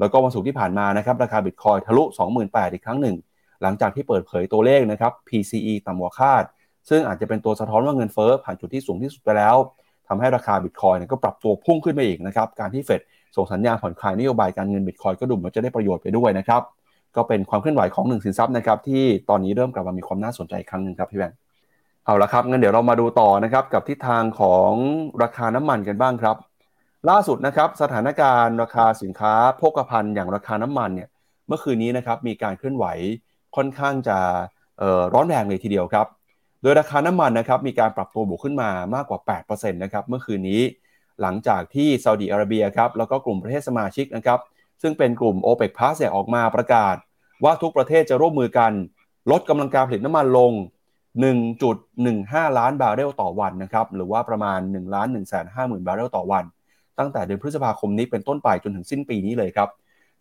[0.00, 2.04] แล้วก็วันศุกร์ที่ผ่านมานะครับราคาบิตคอยทะลุ
[2.38, 3.16] 28,000อีกครั้งหนึ่ง
[3.62, 6.44] หลังจากที่เปิดเผยตัวเลขนะครับ PCE ต่ำกว่าคาด
[6.88, 9.56] ซึ่งอาจจะเป็นตัวสะท้อนว่าเงินเฟ้อผ่านจุดที่สูงที่สุดไปแล้ว
[10.08, 13.00] ทำให้ราคาบิตคอยน์ก็ปรับตัวพุ่งขึ้นไปอีกนะครับ การที่เฟด
[13.36, 16.62] ส่งสัญญาณผ่อนคลายนโยบายการเงินบิตคอยก็ดูเหมือนจะได้ประโยชน์ไปด้วยนะครับ
[17.16, 21.36] ก็เป็นความเคลื่อนไหวของหนึ่งสินทรัพย์นะครับที่ตอนนี้เริ่มกลับมามีความน่าสนใจครั้งหนึ่งครับพี่แบงค์
[22.04, 24.72] เอาละครับงั้นเดี๋ยวเรามาดูต่อนะครับกับทิศทางของ
[25.22, 26.36] ราคาน้ำมันกันบ้างครับ
[27.08, 31.08] ล่าสุดนะครับสถานการณ์ราคาสินค้าโภคภัณฑ์อย่างราคาน้ำมันเนี่ย
[31.48, 32.84] เมื่อคืนนี้นะครับมีการเคลื่อนไหว
[33.56, 34.18] ค่อนข้างจะ
[35.12, 36.06] ร้อนแรงเลยทีเดียวครับ
[36.62, 40.62] โดยราคาน้ำมันนะครับมีการปรับตัวบวกขึ้นมามากกว่า 8%นะครับเมื่อคืนนี้
[41.22, 44.40] หลังจากที่ซาอุดีอาระเบียครับแล้วก็กลุ่มประเทศสมาชิกนะครับ
[44.82, 46.96] ซึ่งเป็นกลุ่ม OPEC Plus ออกมาประกาศ
[47.44, 48.72] ว่าทุกประเทศจะร่วมมือกัน
[49.30, 50.52] ลดกำลังการผลิตน้ำมันลง
[51.74, 56.44] 1.15 ล้านบาร์เรลต่อวันนะครับหรือว่าประมาณ1ล้าน1 5 0 0 0 0 บาร์เรลต่อวัน
[56.98, 59.68] ตั้งแต่เดือนพฤษภาคมนี้เป็นต้นไปจนถึงสิ้นปีนี้เลยครับ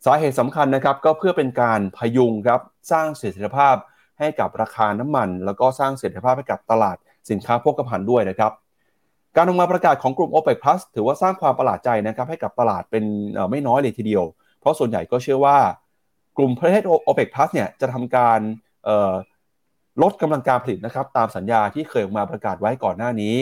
[0.06, 3.76] สาเหตุสำคัญนะครับก็เพื่อเป็นการพยุงครับสร้างเสถียรภาพ
[4.20, 6.98] ให้กับราคาน้ำมัน แล้วก็สร้างเสถียรภาพให้กับตลาด
[7.30, 8.52] สินค้าโภคภัณฑ์ด้วยนะครับ
[9.36, 13.04] การออกมาประกาศของกลุ่ม OPEC Plus ถือว่าสร้างความประหลาดใจนะครับให้กับตลาดเป็น
[13.50, 14.24] ไม่น้อยเลยทีเดียว
[14.60, 15.58] เพราะส่วนใหญ่ก็เชื่อว่า
[16.38, 18.40] กลุ่มประเทศ OPEC Plus เนี่ยจะทำการ
[20.02, 23.36] ลดกำลังการผลิตนะครับตามสัญญาที่เคยออกมาประกาศไว้ก่อนหน้านี้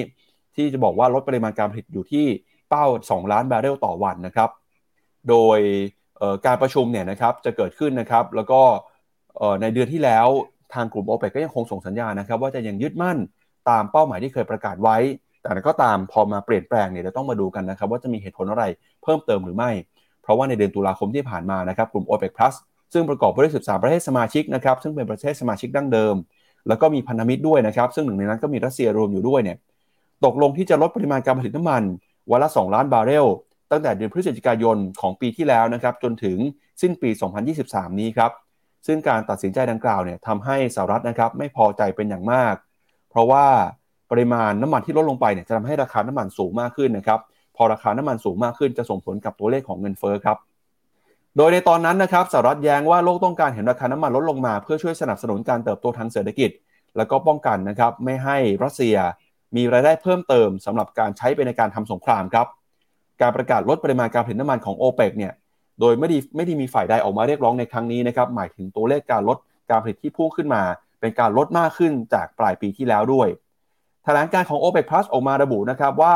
[0.56, 2.26] ที่จะบอกว่าลดปริมาณการผลิตอยู่ที่
[2.70, 4.50] เป้า 2 ล้านบาร์เรลต่อวันนะครับ
[5.30, 5.60] โดย
[6.46, 8.62] การประชุมเนี่ยนะครับจะเกิดขึ้นนะครับแล้วก็
[9.62, 10.28] ในเดือนที่แล้ว
[10.74, 13.18] ทางกลุ่ม o p e ปกก็ยังคงส่งสัญญาณนะครับว่าจะยังยึดมั่น
[13.70, 14.98] ตามเป้าหมายที่เคยประกาศไว้
[15.42, 18.64] แต่ก็ตามพอมาเปลี่ยนแปลงเนี่ยเราต้องมาดูกันนะครับว่าจะมีเหตุผลอะไร
[19.04, 19.72] เพิ่มเติมหรือไม่
[20.22, 22.54] เพราะว่าในเดือนตุลาคมที่ผ่านมานะครับกลุ่ม OPEC Plus
[22.94, 26.16] ซึ่งประกอบไปด้วย 13 ประเทศสมาชิกนะครับซึ่งเป็นประเทศสมาชิกดั้งเดิม
[26.68, 29.58] แล้วก็มีพันธมิตรด้วยนะครับ ซึ่งหนึ่งในนั้นก็มีรัสเซียรวมอยู่ด้วยเนี่ย
[30.26, 31.84] ตกลงที่จะลดปริมาณการผลิตน้ำมัน
[32.32, 33.26] วันละ 2 ล้านบาร์เรล
[33.74, 36.38] ตั้งแต่เดือนพฤศจิกายนของปีที่แล้วนะครับจนถึง
[36.82, 37.10] สิ้นปี
[37.56, 38.32] 2023 นี้ครับ
[38.88, 42.56] ซึ่งการตัดสินใจดังกล่าวเนี่ยทำให้สหรัฐนะครับไม่พอใจเป็นอย่างมาก
[43.10, 43.46] เพราะว่า
[44.12, 47.20] ปริมาณน้ำมันที่ลดลงไปเนี่ยจะทำให้ราคาน้ำมันสูงมากขึ้นนะครับ
[47.56, 50.38] พอราคาน้ำมันสูงมากขึ้นจะส่งผลกับตัวเลขของเงินเฟ้อครับ
[51.38, 56.50] โดยในตอนนั้นนะครับสหรัฐแย้งว่าโลกต้องการเห็นราคาน้ำมันลดลงมาเพื่อช่วยสนับสนุนการเติบโตทางเศรษฐกิจ
[56.98, 58.96] แล้วก็ป้องกันนะครับไม่ให้รัสเซีย
[59.56, 62.48] มีรายได้เพิ่มเติมสำหรับการใช้ไปในการทำสงครามครับ
[63.22, 65.34] การประกาศลดปริมาณการผลิตน้ำมันของโอเปกเนี่ย
[65.80, 69.38] โดยไม่ได้ไม่ได้มีฝ่ายใดออกมาเรียกร้องในครั้งนี้นะครับหมายถึงตัวเลขการลด
[69.70, 70.62] การผลิตที่พุ่งขึ้นมา
[71.00, 73.28] เป็นการลดมากขึ้นจากปลายปีที่แล้วด้วย
[74.04, 76.16] แถลงการของ OPEC Plus ออกมาระบุนะครับว่า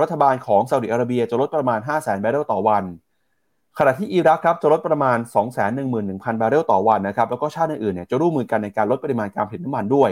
[0.00, 2.84] รัฐบาลของซาอุดิอาระเบียจะลดประมาณ 5 0 0 0 0 0 บาร์เรลต่อวัน
[3.78, 5.18] ขณะที่อิรักครับจะลดประมาณ
[5.78, 10.10] 211,000 บาร์เรลต่อวันนะครับแล้วก็ชาติอื่นๆเนี่ยจะร่วมมือกันในการลดปริมาณการผลิตน้ำมันด้วย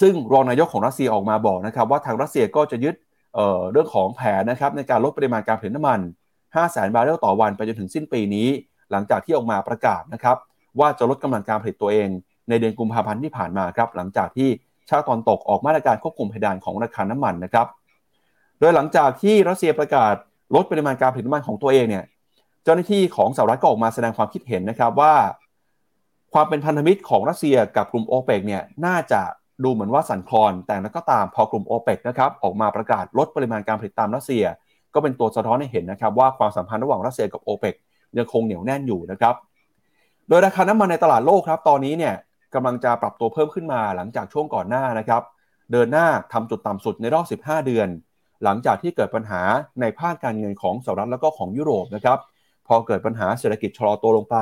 [0.00, 2.94] ซึ่งรองนายกของรัสเซียออกมาบอกนะครับว่าทางรัสเซียก็จะยึด
[3.34, 6.00] เรื่องของแผนนะครับในการลดปริมาณการผลิตน้ำมัน
[6.54, 8.48] 5 0 0 0 0 0 บาร์เรลต่อวันไปจนถึงสิ้นปีนี้
[8.90, 10.36] หลังจากที่ออกมาประกาศนะครับ
[10.80, 12.08] ว่าจะลดกำลังการผลิตตัวเอง
[12.48, 14.48] ในเดือนกุมภาพันธ์ที่ผ่านมาครับหลังจากที่
[14.88, 17.66] ชาติตอนตกออกมาตรการควบคุมเพดานของราคาน้ำมันนะครับ
[18.60, 20.14] โดยหลังจากที่รัสเซียประกาศ
[20.54, 22.04] ลดปริมาณการผลิตน้ำมันของตัวเองเนี่ย
[22.64, 25.14] เจ้าหน้าที่ของสหรัฐก็ออกมาแสดงความคิดเห็นนะครับว่า
[26.34, 29.22] ความเป็นพันธมิตรของรัสเซียกับกลุ่มโอเปกเนี่ยน่าจะ
[29.64, 34.44] ดูเหมือนว่าสั่นคลอน แต่แล้วก็ตามพอกลุ่มโอเปกนะครับออกมาประกาศลดปริมาณการผลิตตามรัสเซีย
[34.94, 37.74] ก็เป็นตัวสะท้อนให้เห็นนะครับว่าความสัมพันธ์ระหว่างรัสเซียกับโอเปก
[38.18, 39.34] ยังคงเหนียวแน่นอยู่นะครับ
[40.28, 42.14] โดยราคาน้ำมันในตลาดโลกครับตอนนี้เนี่ย
[42.54, 45.22] กำลังจะปรับตัวเพิ่มขึ้นมาหลังจากช่วงก่อนหน้านะครับ
[45.72, 47.88] เดินหน้าทำจุดต่ำสุดในรอบ 15 เดือน
[48.44, 49.42] หลังจากที่เกิดปัญหา
[49.80, 52.18] ในภาคการเงินของสหรัฐแล้วก็ของยุโรปนะครับ
[52.68, 54.36] พอเกิดปัญหาเศรษฐกิจชะลอตัวลงไป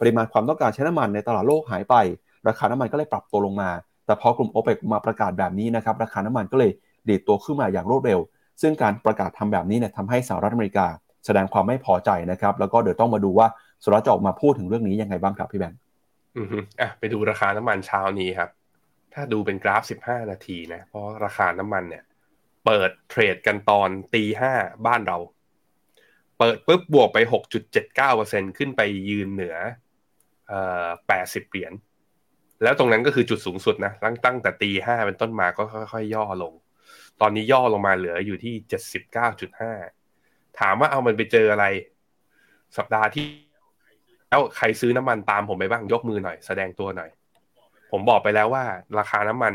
[0.00, 1.94] ปริมาณความต้องการใช้น้ำมันในตลาดโลกหายไป
[2.48, 3.70] ราคาน้ำมันก็เลยปรับตัวลงมา
[4.06, 6.70] แต่พอกลุ่มโอเปกมาประกาศแบบนี้นะครับราคาน้ำมันก็เลย
[7.08, 8.20] ดีดตัวขึ้นมาอย่างรวดเร็ว
[8.62, 10.86] ซึ่งการประกาศทำแบบนี้เนี่ยทำให้สหรัฐอเมริกา
[11.26, 13.46] แสดงความไม่พอใจนะครับ แล้วก็เดี๋ยวต้องมาดูว่า
[13.82, 15.78] สุรัฐจะออกมาพูดถึงเรื่องนี้ยังไงบ้างครับพี่แบงค์
[16.36, 16.46] อือ
[16.80, 18.50] อะไปดูราคาน้ำมันเช้านี้ครับ
[19.14, 22.04] ถ้าดูเป็นกราฟ 15 นาทีนะเพราะราคาน้ำมันเนี่ย
[22.64, 24.52] เปิดเทรดกันตอนตีห้า
[24.86, 25.18] บ้านเรา
[26.38, 27.18] เปิดปุ๊บบวกไป
[27.88, 29.56] 6.79%ขึ้นไปยืนเหนือ
[30.48, 30.86] เอ่อ
[31.18, 31.72] 80 เหรียญ
[32.62, 36.52] แล้วตรงนั้นก็คือจุดสูงสุดนะตั้งตั้งแต่ตีห้าเป็นต้นมาก็ค่อยๆย่อลง
[37.20, 38.54] ตอนนี้ย่อลงมาเหลืออยู่ที่
[39.76, 41.66] 79.5ถามว่าเอามันไปเจออะไร
[42.76, 43.26] สัปดาห์ที่
[44.28, 47.10] แล้วใครซื้อน้ำมันตามผมไปบ้างยกมือหน่อย แสดงตัวหน่อย
[47.92, 48.64] ผมบอกไปแล้วว่า
[48.98, 49.54] ราคาน้ำมัน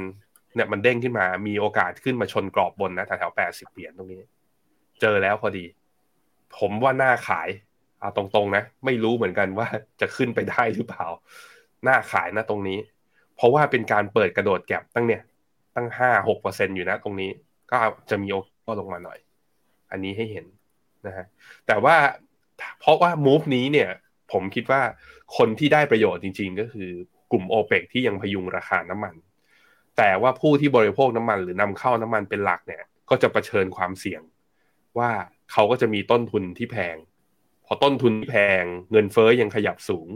[0.55, 4.21] เนี่ยมันเด้งขึ้นมา มีโอกาสขึ้นมาชนกรอบบนนะแถวแปดสิบเหรียญตรงนี้
[5.01, 5.65] เจอแล้วพอดี
[6.57, 7.49] ผมว่าหน้าขาย
[7.99, 9.67] เอาตรงๆนะ ไม่รู้เหมือนกันว่า
[10.01, 11.05] จะขึ้นไปได้หรือเปล่า
[11.87, 12.79] น้าขายนะตรงนี้
[13.35, 15.21] เพราะว่าเป็นการเปิดกระโดดแก็บตั้งเนี่ย
[15.75, 17.31] ตั้งห้าหกเปอร์เซ็นอยู่นะตรงนี้
[17.71, 17.77] ก็
[18.09, 19.19] จะมีโอกาสลงมาหน่อย
[19.91, 20.45] อันนี้ให้เห็น
[21.07, 21.25] นะฮะ
[21.67, 21.95] แต่ว่า
[22.79, 23.89] เพราะว่ามูฟนี้เนี่ย
[24.31, 24.81] ผมคิดว่า
[25.37, 26.89] คนที่ได้ประโยชน์จริง ๆ ก็คือ
[27.31, 29.15] กลุ่มโอเปกที่ยังพยุงราคาน้ำมัน
[29.97, 34.21] แต่ว่าผู้ที่บริโภคน้ำมันหรือนำเข้าน้ำมันเป็นหลักเนี่ย ก็จะะเผชิญความเสี่ยง
[34.97, 35.11] ว่า
[35.51, 36.95] เขาก็จะมีต้นทุนที่แพง
[37.65, 40.09] พอต้นทุนที่แพง เงินเฟ้อยังขยับสูง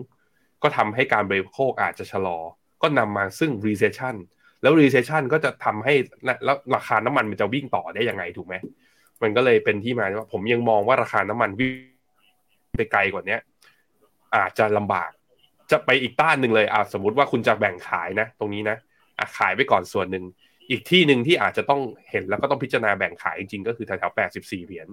[0.64, 2.38] ก็ทำให้การบริโภคอาจจะชะลอ
[2.82, 4.16] ก็นำมาซึ่ง recession
[4.62, 5.94] แล้ว recession ก็จะทำให้
[6.46, 8.56] แล้วราคาน้ำมันมันจะวิ่งต่อได้ยังไงถูกไหม
[9.24, 11.74] มันก็เลยเป็นที่มาว่าผมยังมองว่าราคาน้ำมันวิ่ง
[12.78, 13.38] ไปไกลกว่านี้
[14.36, 15.12] อาจจะลำบาก
[15.72, 18.78] จะไปอีกต้านหนึ่งเลยอ่าสมมติว่าคุณจะแบ่งขายนะ ตรงนี้นะ
[19.20, 20.24] อะขายไปก่อนส่วนหนึ่ง
[20.72, 24.88] อีกที่หนึ่งที่อาจจะต้องเห็นแล้วก็ต้องพิจารณาแบ่งขายจริงๆก็คือแถวๆ84 เหรียญ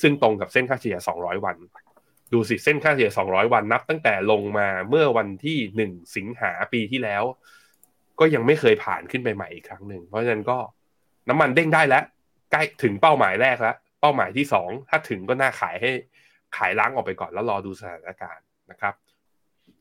[0.00, 1.56] ซึ่งตรงกับเส้นค่าเฉลี่ย 200 วัน
[2.32, 7.22] ดูสิเส้นค่าเฉลี่ย200 วันนับ ตั้งแต่ลงมาเมื่อวันที่ 1 สิงหาปีที่แล้ว
[8.20, 10.58] ก็ยังไม่เคยผ่านขึ้นไปใหม่อีกครั้งหนึ่ง เพราะฉะนั้นก็
[11.28, 12.04] น้ำมันเด้งได้แล้ว
[12.52, 15.90] ใกล้ถึงเป้าหมายแรกแล้ว เป้าหมายที่ 2 ถ้าถึงก็น่าขายให้
[16.56, 18.94] ขายล้างออกไปก่อนแล้วรอดูสถานการณ์นะครับ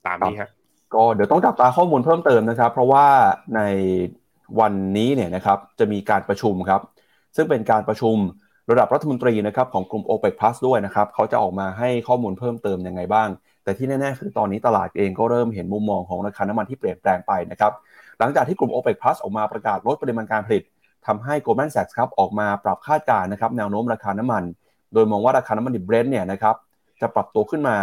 [0.05, 0.49] ตามนี้ฮะ
[0.93, 3.05] ก็เดี๋ยวต้องจับตาข้อมูลเพิ่มเติมนะครับ เพราะว่า
[3.55, 3.61] ใน
[4.59, 6.81] วันนี้เนี่ยนะครับจะมีการประชุมครับ
[7.35, 8.15] ซึ่งเป็นการประชุม
[8.71, 13.29] ระดับรัฐมนตรีนะครับของกลุ่ม OPEC Plus ด้วยนะครับเขาจะออกมาให้ข้อมูลเพิ่มเติมยังไงบ้าง
[13.63, 17.71] แต่ที่แน่ๆคือตอนนี้ตลาดเองก็เริ่มเห็นมุมมองของราคาน้ำมันที่เปลี่ยนแปลงไปนะครับ
[18.19, 20.63] หลังจากที่กลุ่ม OPEC Plus ออกมาประกาศลดปริมาณการผลิต
[21.07, 24.43] ทำให้ Goldman Sachs ครับออกมาปรับคาดการณ์นะครับแนวโน้มราคาน้ำมัน
[24.93, 26.55] โดยมองว่าราคาน้ำมันดิบเบรนท์เนี่ยนะครับ
[27.01, 27.77] จะปรับตัวขึ้นมา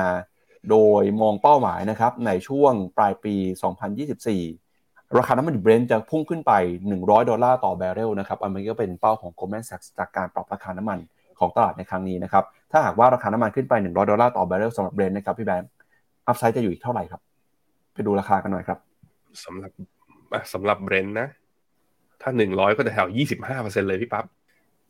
[0.70, 3.34] โดยมองเป้าหมายนะครับในช่วงปลายปี
[4.10, 4.71] 2024
[5.18, 6.52] ราคาน้ำมันดิบเบรนท์จะพุ่งขึ้นไป
[6.90, 10.98] 100 ดอลลาร์ต่อแบเรลนะครับอันนี้ก็เป็นเป้าของ Goldman Sachs จากการปรับราคาน้ำมัน
[11.38, 15.70] ของตลาดในครั้งนี้นะครับถ้าหากว่าราคาน้ำมันขึ้นไป 100 ดอลลาร์ต่อแบเรลสำหรับเบรนท์นะครับพี่แบงค์
[16.26, 17.20] upside จะอยู่อีกเท่าไหร่ครับ
[17.94, 18.78] ไปดูราคากันหน่อยครับ
[19.44, 19.70] สำหรับ
[20.52, 21.28] สำหรับเบรนท์นะ
[22.22, 24.24] ถ้าหนึ่งร้อยก็จะแถวยี่สิบห้าเปอร์เซ็นเลยพี่ปั๊บ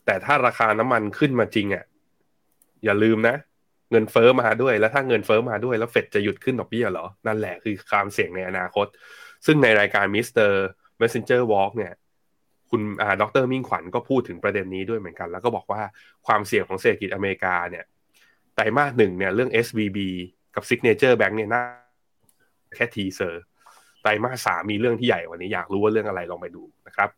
[0.07, 1.85] แต่ถ้าราคาน้ำมันขึ้นมาจริงอะ่ะ
[2.85, 3.37] อย่าลืมนะ
[3.91, 8.87] เงินเฟอ้อมาด้วยแล้วถ้าเงินเฟอ้อมาด้วยแล้วเฟดจะหยุดขึ้นดอกเบี้ยเหรอ นั่นแหละคือความเสี่ยงในอนาคต
[9.47, 10.51] ซึ่งในรายการ Mr.
[10.51, 11.93] Messenger Talk เนี่ย
[12.71, 15.81] คุณอ่าดรมิ่งขวัญก็พูดถึงประเด็นนี้ด้วยเหมือนกัน แล้วก็บอกว่า
[16.27, 17.85] ความเสี่ยงของเศรษฐกิจอเมริกาเนี่ย
[18.55, 19.99] ไตรมาสหนึ่งเนี่ยเรื่อง SVB
[20.55, 21.63] กับ Signature Bank เนี่ยน่ะ
[22.77, 23.43] แค่ teaser
[24.03, 27.09] ไตรมาสสามมีเรื่องที่ใหญ่กว่านี้อยากรู้ว่าเรื่องอะไรลองไปดูนะครับ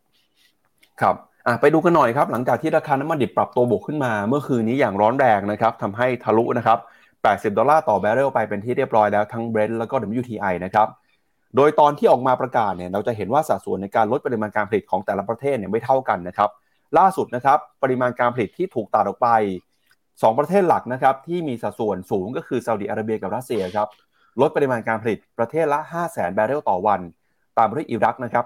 [1.00, 6.78] ครับอะไปดูกันหน่อยครับ หลังจากที่ราคาน้ำมันดิบปรับตัวบวกขึ้นมา เมื่อคืนนี้อย่างร้อนแรงนะครับทำให้ทะลุนะครับ
[7.22, 10.88] 80 ดอลลาร์ต่อแบเรลไปเป็นที่เรียบร้อยแล้วทั้งเบรนท์แล้วก็ WTI นะครับ
[11.56, 16.50] โดยตอนที่ออกมาประกาศเนี่ยเราจะเห็นว่าสัดส่วนในการลดปริมาณการผลิตของแต่ละประเทศเนี่ยไม่เท่ากันนะครับ
[16.98, 19.28] ล่าสุดนะครับปริมาณการผลิตที่ถูกตัดออกไป
[19.92, 23.88] 2 ประเทศหลักนะครับที่มีสัดส่วนสูงก็คือซาอุดิอาระเบียกับรัสเซียครับ
[24.40, 27.00] ลดปริมาณการผลิตประเทศละ 5 0 0 0 0 0แบเรลต่อวัน
[27.58, 28.44] ตามด้วยอิรักนะครับ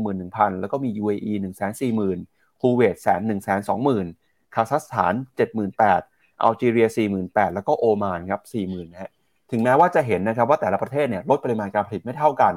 [0.00, 1.32] 211,000 แล้วก็มี UAE
[1.96, 4.06] 140,000คูเวตแสนหนึ่งแสนสองหมื่น
[4.54, 6.00] คาซัคสถานเจ็ดหมื่นแปด
[6.42, 9.10] อัลจีเรียสี่หมื่นแปดแล้วก็โอมานครับสี่หมื่นนะฮะ
[9.50, 12.54] ถึงแม้ว่าจะเห็นนะครับว่าแต่ละประเทศเนี่ยลดปริมาณการผลิตไม่เท่ากัน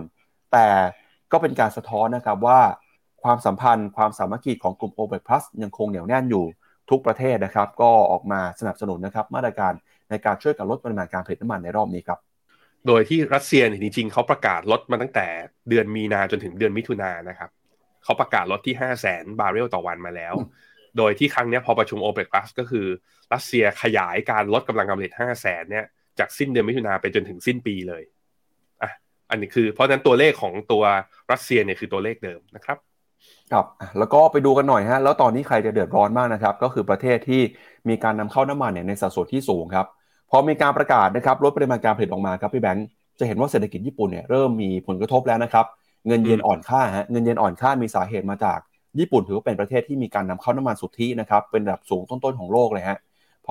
[0.52, 0.68] แต่
[1.32, 2.60] ก็เป็นการสะท้อนนะครับว่า
[3.24, 6.46] ความสัมพันธ์ความสามัคคีของกลุ่ม OPEC Plus ยังคงเหนียวแน่นอยู่
[6.90, 9.74] ทุกประเทศนะครับ ก็ออกมาสนับสนุนนะครับมาตรการ
[10.10, 12.20] ในการช่วยกันลดปริมาณการผลิตน้ำมันในรอบนี้ครับ
[12.88, 15.28] โดยที่รัสเซียเนี่ยจริงๆเขาประกาศลดมาตั้งแต่
[15.70, 17.50] เดือนมีนาจนถึงเดือนมิถุนายนนะครับ
[18.04, 20.34] เขาประกาศลดที่ 5 0 0แสนบาร์เรลต่อวันมาแล้ว
[20.98, 22.88] โดยที่ครั้งนี้พอประชุม OPEC Plus ก็คือ
[23.34, 25.86] รัสเซียขยายการลดกำลังการผลิต 5 0 0แสนเนี่ย
[26.22, 28.04] จากสิ้นเดือนมิถุนาไปจนถึงสิ้นปีเลย
[28.82, 28.92] อะ
[29.30, 30.84] อันนี้คือเพราะนั้นตัวเลขของตัว
[31.32, 32.78] รัสเซียเนี่ยคือตัวเลขเดิมนะครับ
[33.52, 33.66] ครับ
[34.00, 37.42] แล้วก็ไปดูกันหน่อยฮะแล้วตอนนี้ใครจะเดือดร้อนมากนะครับ ก็คือประเทศที่
[37.90, 39.88] มีการนำเข้าน้ำมันเนี่ยในสัดส่วนที่สูงครับ
[40.32, 42.88] พอมีการประกาศนะครับลดปริมาณการผลิตออกมาครับพี่แบงค์
[43.20, 45.66] จะเห็นว่าเศรษฐกิจญี่ปุ่นเนี่ยเริ่มมีผลกระทบแล้วนะครับ
[46.08, 48.60] เงินเยนอ่อนค่าฮะเงินเยนอ่อนค่ามีสาเหตุมาจาก
[49.00, 52.98] ญี่ปุ่นถือว่าเป็นประเทศที่มีการนำเข้าน้ำมันสุทธินะครับเป็นระดับสูงต้นๆของโลกเลยฮะ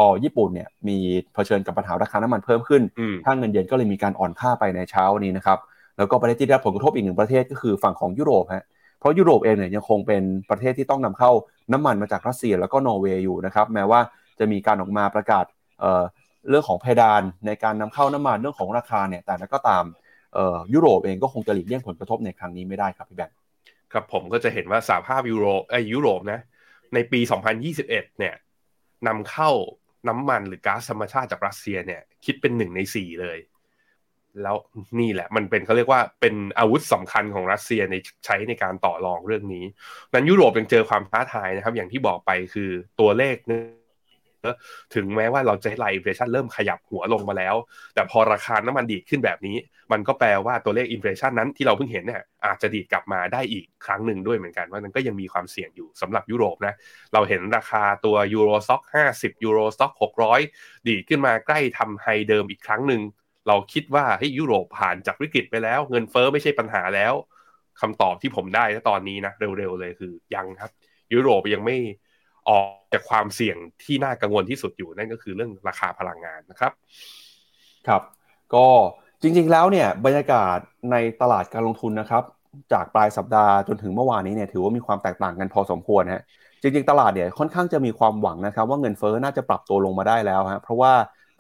[0.05, 0.99] อญี่ปุ่นเนี่ยมี
[1.35, 2.83] เผชิญกับปัญหาราคาน้ำมันเพิ่มขึ้น
[3.25, 5.59] ถ้าเงินเยนก็เลยมีการอ่อนค่าไปในเช้านี้นะครับ
[5.97, 8.65] แล้วก็ประเทศที่ได้รับผลกระทบอีกหนึ่งประเทศก็คือฝั่งของยุโรปฮะ
[8.99, 11.31] เพราะยุโรปเองเนี่ยยังคงเป็นประเทศที่ต้องนำเข้า
[11.73, 14.01] น้ำมันมาจากรัสเซียแล้วก็นอร์เวย์อยู่นะครับแม้ว่า
[14.39, 15.45] จะมีการออกมาประกาศ
[15.81, 19.85] เเรื่องของเพดานในการนำเข้าน้ำมันเรื่องของราคาเนี่ยแต่นั้นก็ตาม
[20.75, 23.37] ยุโรปเองก็คงจะหลีกเลี่ยงผลกระทบในครั้งนี้ไม่ได้ครับพี่แบงค์
[23.93, 26.41] ครับผมก็จะเห็นว่าสหภาพยุโรปไอ้ยุโรปนะ
[26.95, 27.21] ในปี
[27.71, 28.35] 2021 เนี่ย
[29.07, 29.51] นำเข้า
[30.09, 33.39] น้ำมันหรือก๊าซธรรมชาติจากรัสเซียเนี่ย คิดเป็นหนึ่งในสี่เลย
[34.43, 34.57] แล้ว
[35.01, 39.65] นี่แหละ มันเป็นเขาเรียกว่าเป็นอาวุธสำคัญของรัสเซียในใช้ในการต่อรองเรื่องนี้
[40.13, 43.37] นั้นยุโรปยังเจอความท้าทายนะครับ อย่างที่บอกไปคือตัวเลข
[44.95, 47.55] ถึงแม้ว่าเรา headline inflation เริ่มขยับหัวลงมาแล้ว
[47.95, 49.57] แต่พอราคาน้ำมันดีดขึ้นแบบนี้
[49.93, 56.75] มันก็แปลว่าตัวเลข inflation นั้นที่เราเพิ่งเห็นเนี่ยอาจจะดีดกลับมาได้อีกครั้งหนึ่งด้วยเหมือนกันว่านั้นก็ยังมีความเสี่ยงอยู่สำหรับยุโรปนะ
[57.13, 58.83] เราเห็นราคาตัว Euro Stoxx
[59.15, 59.93] 50 Euro Stoxx
[60.41, 63.03] 600ดีดขึ้นมาใกล้ทำ high เดิมอีกครั้งหนึ่ง
[63.49, 67.15] เราคิดว่าให้ยุโรปผ่านจากวิกฤตไปแล้ว เงินเฟอ้อไม่ใช่ปัญหาแล้ว
[67.81, 70.71] คำตอบที่ผมได้ตอนนี้นะเร็วๆเลยคือยังครับ
[71.15, 71.77] ยุโรปยังไม่
[72.49, 76.73] ออกจากความเสี่ยงที่น่ากังวลที่สุดอยู่นั่นก็คือเรื่องราคาพลังงานนะครับ
[77.87, 78.03] ครับ
[78.55, 78.67] ก็
[79.23, 80.59] จริงๆแล้วเนี่ยบรรยากาศ
[80.91, 82.25] ในตลาดการลงทุนนะครับ
[82.73, 86.23] จากปลายสัปดาห์จนถึงเมื่อวานนี้เนี่ยถือว่ามีความแตกต่างกันพอสมควรฮะ
[86.63, 90.93] จริงๆ ตลาดเนี่ยค่อนข้างจะมีความหวังนะครับ ว่าเงินเฟ้อน่าจะปรับตัวลงมาได้แล้วฮะเพราะว่า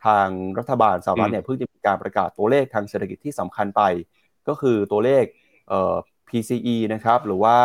[0.07, 0.27] ทาง
[0.59, 3.83] รัฐบาลสหรัฐเนี่ยเพิ่งจะมีการประกาศตัวเลขทางเศรษฐกิจที่สำคัญไป
[4.49, 5.25] ก็คือตัวเลข
[5.69, 5.95] เอ่อ
[6.29, 7.57] PCE นะครับหรือว่า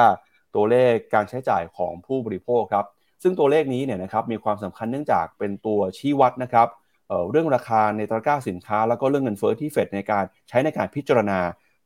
[0.55, 2.85] ตัวเลขการใช้จ่ายของผู้บริโภคครับ
[3.27, 6.67] ซึ่งตัวเลขนี้เนี่ยนะครับมีความสำคัญเนื่องจากเป็นตัวชี้วัดนะครับ
[7.31, 11.39] เรื่องราคาในตะก้าสินค้า แล้วก็เรื่องเงินเฟ้อที่เฟดในการใช้ในการพิจารณา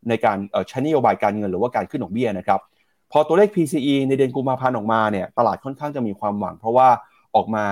[0.09, 0.37] ในการ
[0.69, 2.59] ใช้นโยบายการเงินหรือว่าการขึ้นดอกเบี้ยนะครับ
[3.11, 6.87] พอตัวเลข PCE ในเดือนกุมภาพันธ์ออกมาเนี่ยตลาดค่อนข้างจะมีความหวัง เพราะว่า
[7.35, 7.65] ออกมา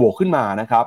[0.00, 0.84] บวกขึ้นมานะครับ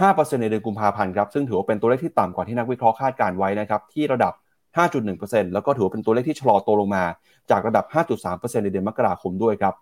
[0.00, 4.32] 5%ในเดือนกุมภาพันธ์ครับซึ่งถือว่าเป็นตัวเลขที่ต่ำกว่าที่นักวิเคราะห์คาดการไว้นะครับที่ระดับ
[4.76, 7.04] 5.1%แล้วก็ถือว่าเป็นตัวเลขที่ชะลอตัวลงมา
[7.50, 7.84] จากระดับ
[8.24, 9.74] 5.3%ในเดือนมกราคมด้วยครับ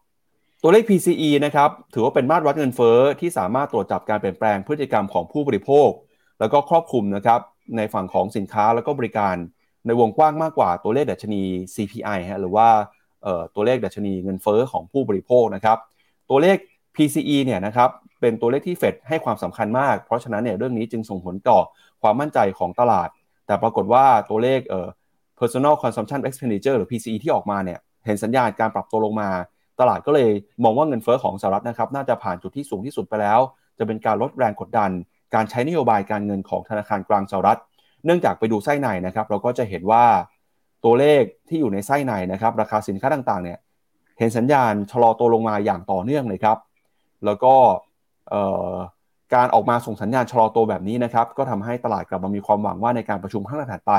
[0.62, 5.88] ตัวเลข PCE นะครับถือว่าเป็นมาตรวัดเงินเฟ้อที่สามารถตรวจจับการเปลี่ยนแปลงพฤติกรรมของผู้บริโภค
[6.40, 7.40] แล้วก็ครอบคลุมนะครับ
[7.76, 9.34] ในฝั่งของสินค้าแล้วก็บริการ
[9.86, 11.42] ในวงกว้างมากกว่าตัวเลขดัชนี
[11.74, 12.68] CPI ฮะหรือว่า
[13.54, 15.78] ตัวเลขดัชนีเงินเฟ้อของผู้บริโภคนะครับ
[16.30, 16.56] ตัวเลข
[16.96, 17.90] PCE เนี่ยนะครับ
[18.20, 21.58] เป็นตัวเลขที่เฟดให้ความสำคัญมาก เพราะฉะนั้นเนี่ยเรื่องนี้จึงส่งผลต่อ
[22.02, 23.08] ความมั่นใจของตลาด
[23.46, 24.88] แต่ปรากฏว่าตัวเลขเอ่อ
[25.40, 29.30] personal consumption expenditure หรือ PCE ที่ออกมาเนี่ยเห็นสัญญาณการปรับตัวลงมา
[29.80, 30.30] ตลาดก็เลย
[30.64, 33.40] มองว่าเงินเฟ้อของสหรัฐนะครับน่าจะผ่านจุดที่สูงที่สุดไปแล้ว
[33.78, 34.90] จะเป็นการลดแรงกดดัน
[35.34, 37.60] การใช้นโยบายการเงินของธนาคารกลางสหรัฐ
[38.04, 40.04] เนื่องจากไปดูไส้ในนะครับเราก็จะเห็นว่า
[40.84, 43.58] ตัวเลขที่อยู่ในไส้ในนะครับราคาสินค้าต่างๆเนี่ย
[44.18, 46.58] เห็นสัญญาณชะลอตัวลงมาอย่างต่อเนื่องเลยครับ
[47.24, 47.54] แล้วก็
[49.34, 53.92] การออกมาส่งสัญญาณชะลอตัวแบบนี้นะครับก็ทำให้ตลาดกลับมามีความหวังว่าในการประชุมครั้งถัดไป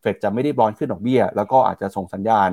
[0.00, 2.48] เฟดจะไม่ได้บร้อนขึ้นดอกเบี้ย แล้วก็อาจจะส่งสัญญาณ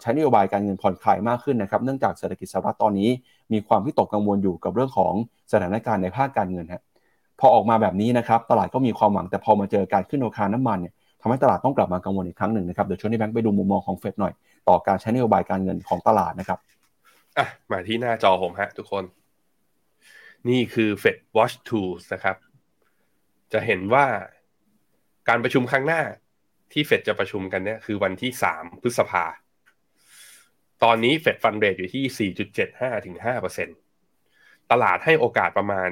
[0.00, 3.10] ใช้นโยบายการเงินผ่อนคลายมากขึ้นนะครับ เนื่องจากเศรษฐกิจสหรัฐตอนนี้
[3.52, 5.12] มีความที่ตกกังวลอยู่กับเรื่องของ
[5.52, 6.82] สถานการณ์ในภาคการเงินฮะ
[7.40, 14.32] พอออกมาแบบนี้นะครับตลาดก็มีความหวังแต่พอมาเจอการขึ้นราคาน้ำมันเนี่ยทำให้ตลาดต้องกลับมากังวลอีกครั้งหนึ่งนะครับเดี๋ยวชวนที่แบงค์ไปดูมุมมองของเฟดหน่อย
[14.68, 16.58] ต่อการใช้นโยบายการเงินของตลาดนะครับ
[17.38, 19.04] อะมาที่หน้าจอผมฮะทุกคน
[20.48, 22.36] นี่คือ Fed Watch Tools นะครับ
[23.52, 24.06] จะเห็นว่า
[25.28, 26.00] การประชุมครั้งหน้า
[26.72, 29.24] ที่เฟดจะประชุมกันเนี่ยคือวันที่สามพฤษภา
[30.84, 32.30] ตอนนี้เฟดฟันเรทอยู่ที่
[32.66, 33.16] 4.75ถึง
[33.92, 35.88] 5%ตลาดให้โอกาสประมาณ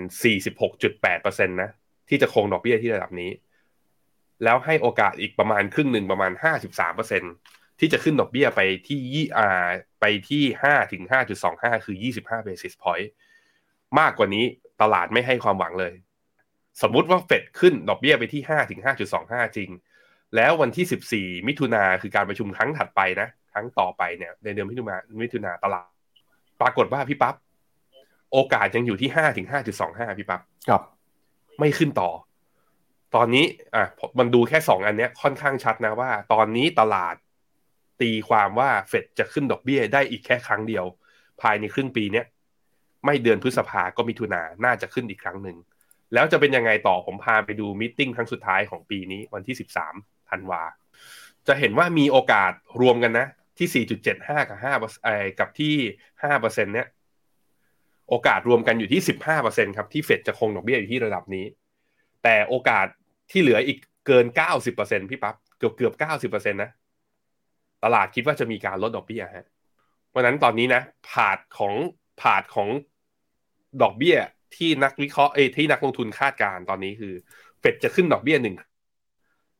[0.72, 1.70] 46.8%นะ
[2.08, 3.30] ที่จะคงดอกเบี้ยที่ระดับนี้
[4.44, 6.32] แล้วให้โอกาสอีกประมาณครึ่งหนึ่งประมาณ
[7.06, 9.68] 53%ที่จะขึ้นดอกเบี้ยไปที่ยี่อ่า
[10.00, 11.02] ไปที่5ถึง
[11.44, 13.08] 5.25 คือ 25 basis point
[13.98, 14.44] มากกว่านี้
[14.82, 15.94] ตลาดไม่ให้ความหวังเลย
[16.82, 18.80] สมมุติว่าเฟดขึ้นดอกเบี้ยไปที่5ถึง
[19.18, 19.70] 5.25 จริง
[20.36, 25.88] แล้ววันที่ 14 มิถุนาคือการประชุมครั้งถัดไปนะ ครั้งต่อไปเนี่ยในเดือนมิถุนามิถุนาตลาด
[26.60, 27.34] ปรากฏว่าพี่ปับ๊บ
[28.32, 29.46] โอกาสยังอยู่ที่5ถึง
[29.82, 30.82] 5.25พี่ปับ๊บครับ
[31.60, 32.10] ไม่ขึ้นต่อ
[33.14, 33.84] ตอนนี้อะ
[34.18, 37.14] มันดูแค่สองอันเนี้ยค่อนข้างชัดนะว่า ตอนนี้ตลาด
[38.00, 40.84] ตีความว่าเฟดจะขึ้นดอกเบี้ยได้อีกแค่ครั้งเดียว
[41.42, 42.26] ภายในครึ่งปีเนี้ย
[43.04, 45.56] ไม่เดือนพฤษภาก็มิถุนาน่าจะขึ้นอีกครั้งหนึ่ง
[46.14, 49.56] แล้วจะเป็นยังไงต่อผมพาไปดูมิ팅ครั้งสุดท้ายของปีนี้วันที่
[49.92, 50.62] 13ธันวา
[51.48, 53.26] จะเห็นว่ามีโอกาสรวมกันนะ
[53.58, 53.86] ที่
[54.18, 55.74] 4.75 กับ5เอ่อกับที่
[56.22, 56.86] 5เปอร์เซ็นเนี่ย
[58.08, 61.44] โอกาสรวมกันอยู่ที่ 15เปอร์เซ็นครับที่เฟดจะคงดอกเบี้ยอยู่ที่ระดับนี้
[62.22, 62.86] แต่โอกาส
[63.30, 66.70] ที่เหลืออีกเกิน 90เปอร์เซ็นพี่ปับ๊บเกือบเกือบ 90เปอร์เซ็นนะ
[67.84, 69.46] ตลาดคิดว่าจะมีการลดดอกเบี้ยฮะ
[70.08, 71.74] เพราะนั้นตอนนี้นะผาดของ
[72.20, 72.68] ผาดของ
[73.82, 74.16] ดอกเบี้ย
[74.56, 77.14] ที่นักวิเคราะห์เอที่นักลงทุนคาดการตอนนี้คือ
[77.60, 78.54] เฟดจะขึ้นดอกเบี้ยหนึ่ง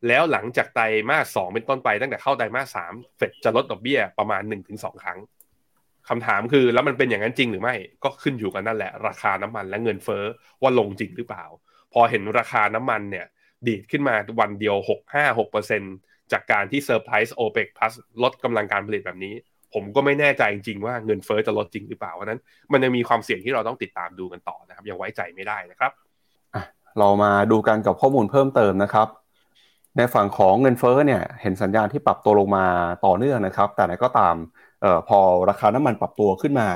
[0.09, 5.19] แล้วหลังจากไตรมาสสองเป็นต้นไปตั้งแต่เข้าไตรมาสสามเฟดจะลดดอกเบี้ยประมาณหนึ่งถึงสองครั้ง
[6.09, 10.25] คำถามคือแล้วมันเป็นอย่างนั้นจริงหรือไม่ก็ขึ้นอยู่กันนั่นแหละ ราคาน้ำมันและเงินเฟ้อ
[10.63, 11.45] ว่าลงจริงหรือเปล่า
[11.93, 13.27] พอเห็นราคาน้ำมันเนี่ย
[13.67, 15.83] ดีดขึ้นมาวันเดียวหกห้าหกเปอร์เซ็น
[16.33, 19.35] จากการที่เซอร์ไพรส์โอเปกพลัสลดกำลังการผลิตแบบนี้
[19.75, 22.41] ผมก็ไม่แน่ใจจริงๆว่าเงินเฟ้อจะลดจริงหรือเปล่าเพราะนั้น
[22.73, 25.93] มันยังมีความเสี่ยงที่เราต้องติดตามดูกันต่อนะครับยังไว้ใจไม่ได้นะครับ
[26.99, 29.09] เรามาดูกันกับข้อมูลเพิ่มเติมนะครับ
[29.97, 32.65] ในฝั่งของเงินเฟ้อเนี่ยเห็นสัญญาณที่ปรับตัวลงมา
[33.07, 34.35] ต่อเนื่องนะครับ แต่ไหนก็ตาม
[34.85, 35.19] ออพอ
[35.51, 36.69] ราคาน้ำมันปรับตัวขึ้นมา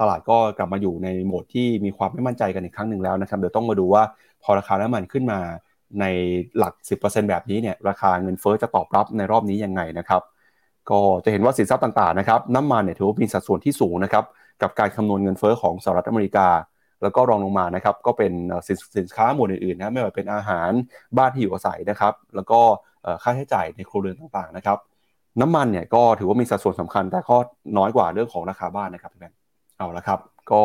[0.00, 4.02] ตลาดก็กลับมาอยู่ในโหมดที่มีความไม่มั่นใจกันอีกครั้งหนึ่งแล้วนะครับเดี๋ยวต้องมาดูว่า
[4.42, 5.40] พอราคาน้ำมันขึ้นมา
[6.00, 6.04] ใน
[6.58, 10.22] หลัก 10%แบบนี้เนี่ยราคาเงินเฟ้อจะตอบรับในรอบนี้ยังไงนะครับ
[10.90, 14.24] ก็จะเห็นว่าสินทรัพย์ต่างๆนะครับน้ำมันเนี่ยถือว่ามีสัดส่วนที่สูงนะครับ
[14.62, 16.48] กับการคำนวณเงินเฟ้อของสหรัฐอเมริกา
[17.04, 18.32] แล้วก็รองลงมานะครับก็เป็น
[18.96, 20.70] สินค้าหมวดอื่นๆนะไม่ว่าเป็นอาหาร
[21.18, 22.60] บ้านที่อยู่อาศัยนะครับแล้วก็
[23.22, 24.78] ค่าใช้จ่ายในครัวเรือนต่างๆนะครับ
[25.40, 27.36] น้ำมันเนี่ยก็ถือว่ามีสัดส่วนสำคัญ แต่ก็
[27.78, 29.38] น้อยกว่าเรื่องของราคาบ้านนะครับพี่แบงค์
[29.78, 30.18] เอาละครับ
[30.50, 30.62] ก็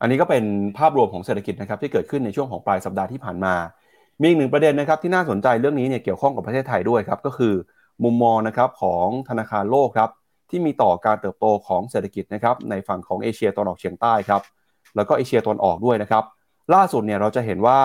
[0.00, 0.44] อันนี้ก็เป็น
[0.78, 3.54] ภาพรวมของเศรษฐกิจนะครับที่เกิดขึ้นในช่วงของปลายสัปดาห์ที่ผ่านมา
[4.20, 7.54] มีอีกหนึ่งประเด็นนะครับที่น่าสนใจเรื่องนี้เนี่ยเกี่ยวข้องกับประเทศไทยด้วยครับก็คือ
[8.04, 10.10] มุมมองนะครับของธนาคารโลกครับ
[10.50, 14.42] ที่มีต่อการเติบโตของเศรษฐกิจนะครับในฝั่งของเอเชียตะวันออกเฉียงใต้ครับ
[14.96, 16.24] แล้วก็เอเชียตะวันออกด้วยนะครับ
[16.74, 17.80] ล่าสุดเนี่ยเราจะเห็นว่า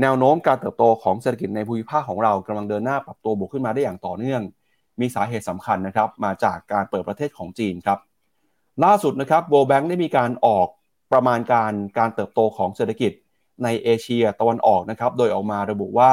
[0.00, 4.42] แนวโน้มการเติบโตของเศรษฐกิจในภูมิภาคของเรากำลังเดินหน้าปรับตัวบวกขึ้นมาได้อย่างต่อเนื่อง
[5.00, 7.98] มีสาเหตุสำคัญนะครับ มาจากการเปิดประเทศของจีนครับ
[8.84, 10.68] ล่าสุดนะครับ World Bank ได้มีการออก
[11.12, 13.12] ประมาณการการเติบโตของเศรษฐกิจ
[13.64, 16.12] ในเอเชียตะวันออกนะครับ โดยออกมาระบุว่า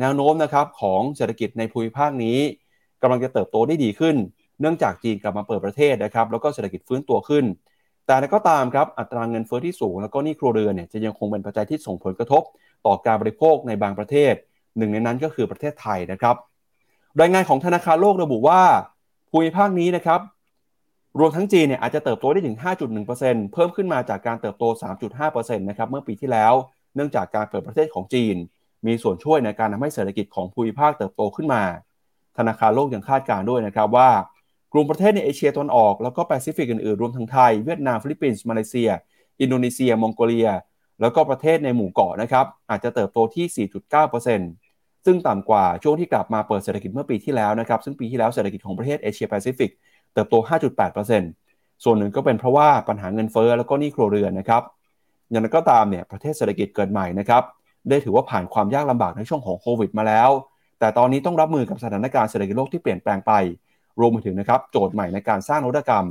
[0.00, 2.38] แนวโน้มนะครับของเศรษฐกิจในภูมิภาคนี้
[3.02, 4.16] กำลังจะเติบโตได้ดีขึ้น
[4.60, 7.44] เนื่องจากจีนกลับมาเปิดประเทศนะครับ แล้วก็เศรษฐกิจฟื้นตัวขึ้น
[8.06, 12.42] แต่ก็ตามครับอัตราเงินเฟ้อที่สูง แล้วก็นี้ครัวเรือนเนี่ยจะยังคงเป็นปัจจัยที่ส่งผลกระทบ
[12.86, 14.34] ต่อการบริโภคในบางประเทศ
[14.78, 16.36] หนึ่งในนั้นก็คือประเทศไทยนะครับ
[17.20, 18.62] รายงานของธนาคารโลกระบุว่า
[19.30, 20.20] ภูมิภาคนี้นะครับ
[21.18, 22.56] รวมทั้งจีนเนี่ยอาจจะเติบโตได้ถึง
[23.04, 24.64] 5.1%เพิ่มขึ้นมาจากการเติบโต
[25.16, 26.52] 3.5%นะครับเมื่อปีที่แล้ว
[26.94, 28.36] เนื่องจากการเปิดประเทศของจีน
[28.86, 31.62] มีส่วนช่วยในการทำให้เศรษฐกิจของภูมิภาคเติบโตขึ้นมา
[32.38, 34.08] ธนาคารโลกยังคาดการณ์ด้วยนะครับว่า
[34.76, 38.90] ลุ่มประเทศในเอเชียตะวันออกแล้วก็แปซิฟิกอื่นๆ รวมทั้งไทย เวียดนาม ฟิลิปปินส์ มาเลเซีย
[39.40, 40.50] อินโดนีเซีย มองโกเลีย
[41.00, 43.68] แล้วก็ประเทศในหมู่เกาะนะครับ อาจจะเติบโตที่
[44.26, 49.70] 4.9%ซึ่งต่ำกว่าช่วงที่กลับมาเปิดเศรษฐกิจเมื่อปีที่แล้วนะครับ ซึ่งปีที่แล้วเศรษฐกิจของประเทศเอเชียแปซิฟิก
[50.14, 50.34] เติบโต
[51.08, 54.62] 5.8%ส่วนหนึ่งก็เป็นเพราะว่าปัญหาเงินเฟ้อแล้วก็หนี้ครัวเรือนนะครับ
[55.30, 57.42] อย่างไรก็ตามเนี่ยประเทศเศรษฐกิจเกิดใหม่นะครับ
[57.88, 60.30] ได้ถือว่าผ่านความยากลำบากในช่วงของโควิดมาแล้ว
[60.78, 63.32] แต่ตอนนี้ต้องรับมือกับสถานการณ์เศรษฐกิจโลกที่เปลี่ยนแปลงไป
[64.00, 66.06] รวมไปถึงนะครับโจทย์ใหม่ในการสร้างนวัตกรรม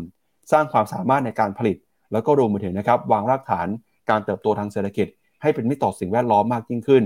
[0.52, 1.78] สร้างความสามารถในการผลิต
[2.12, 3.68] แล้วก็รวมไปถึงนะครับวางรากฐาน
[4.10, 5.08] การเติบโตทางเศรษฐกิจ
[5.42, 7.04] ให้เป็นมิตรต่อสิ่งแวดล้อมมากยิ่งขึ้น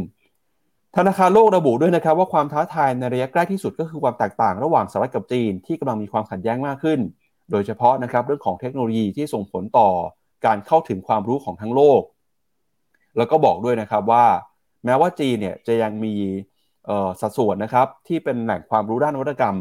[0.98, 7.00] ธนาคารโลกระบุด้วยนะครับว่าความท้าทายในระยะใกล้ที่สุดก็คือความแตกต่างระหว่างสหรัฐกับจีน ที่กำลังมีความขัดแย้งมากขึ้น
[7.52, 9.90] โดยเฉพาะนะครับเรื่องของเทคโนโลยีที่ส่งผลต่อ
[10.46, 12.02] การเข้าถึงความรู้ของทั้งโลก
[13.18, 14.26] แล้วก็บอกด้วยนะครับว่า
[14.86, 16.14] แม้ว่าจีนเนี่ยจะยังมี
[17.22, 19.56] สัดส่วนนะครับที่เป็นแหล่งความรู้ด้านนวัตกรรม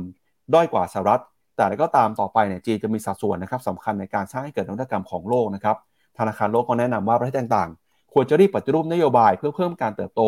[0.55, 1.23] ด้อยกว่าสหรัฐ
[1.57, 5.77] แต่ก็ตามต่อไปเนี่ยจีนจะมีสัดส่วนนะครับสำคัญในการสร้างให้เกิดนวัตกรรมของโลกนะครับ
[6.19, 10.23] ธนาคารโลกก็แนะนำว่าประเทศต่างๆ ควรจะรีบปฏิรูปนโยบายเพื่อเพิ่มการเติบโต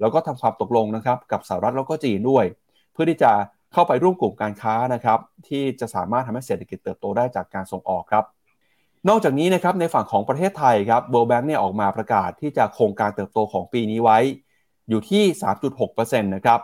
[0.00, 2.44] แล้วก็ทำความตกลงนะครับกับสหรัฐแล้วก็จีนด้วย
[2.92, 3.32] เพื่อที่จะ
[3.72, 8.24] เข้าไปร่วมกลุ่มการค้านะครับที่จะสามารถทำให้เศรษฐกิจเติบโตได้จากการส่งออกครับ
[9.08, 14.18] นอกจากนี้นะครับในฝั่งของประเทศไทยครับ World Bank เนี่ยออกมาประกาศที่จะคงการเติบโตของปีนี้ไว้
[14.88, 15.24] อยู่ที่
[15.72, 16.60] 3.6%นะครับ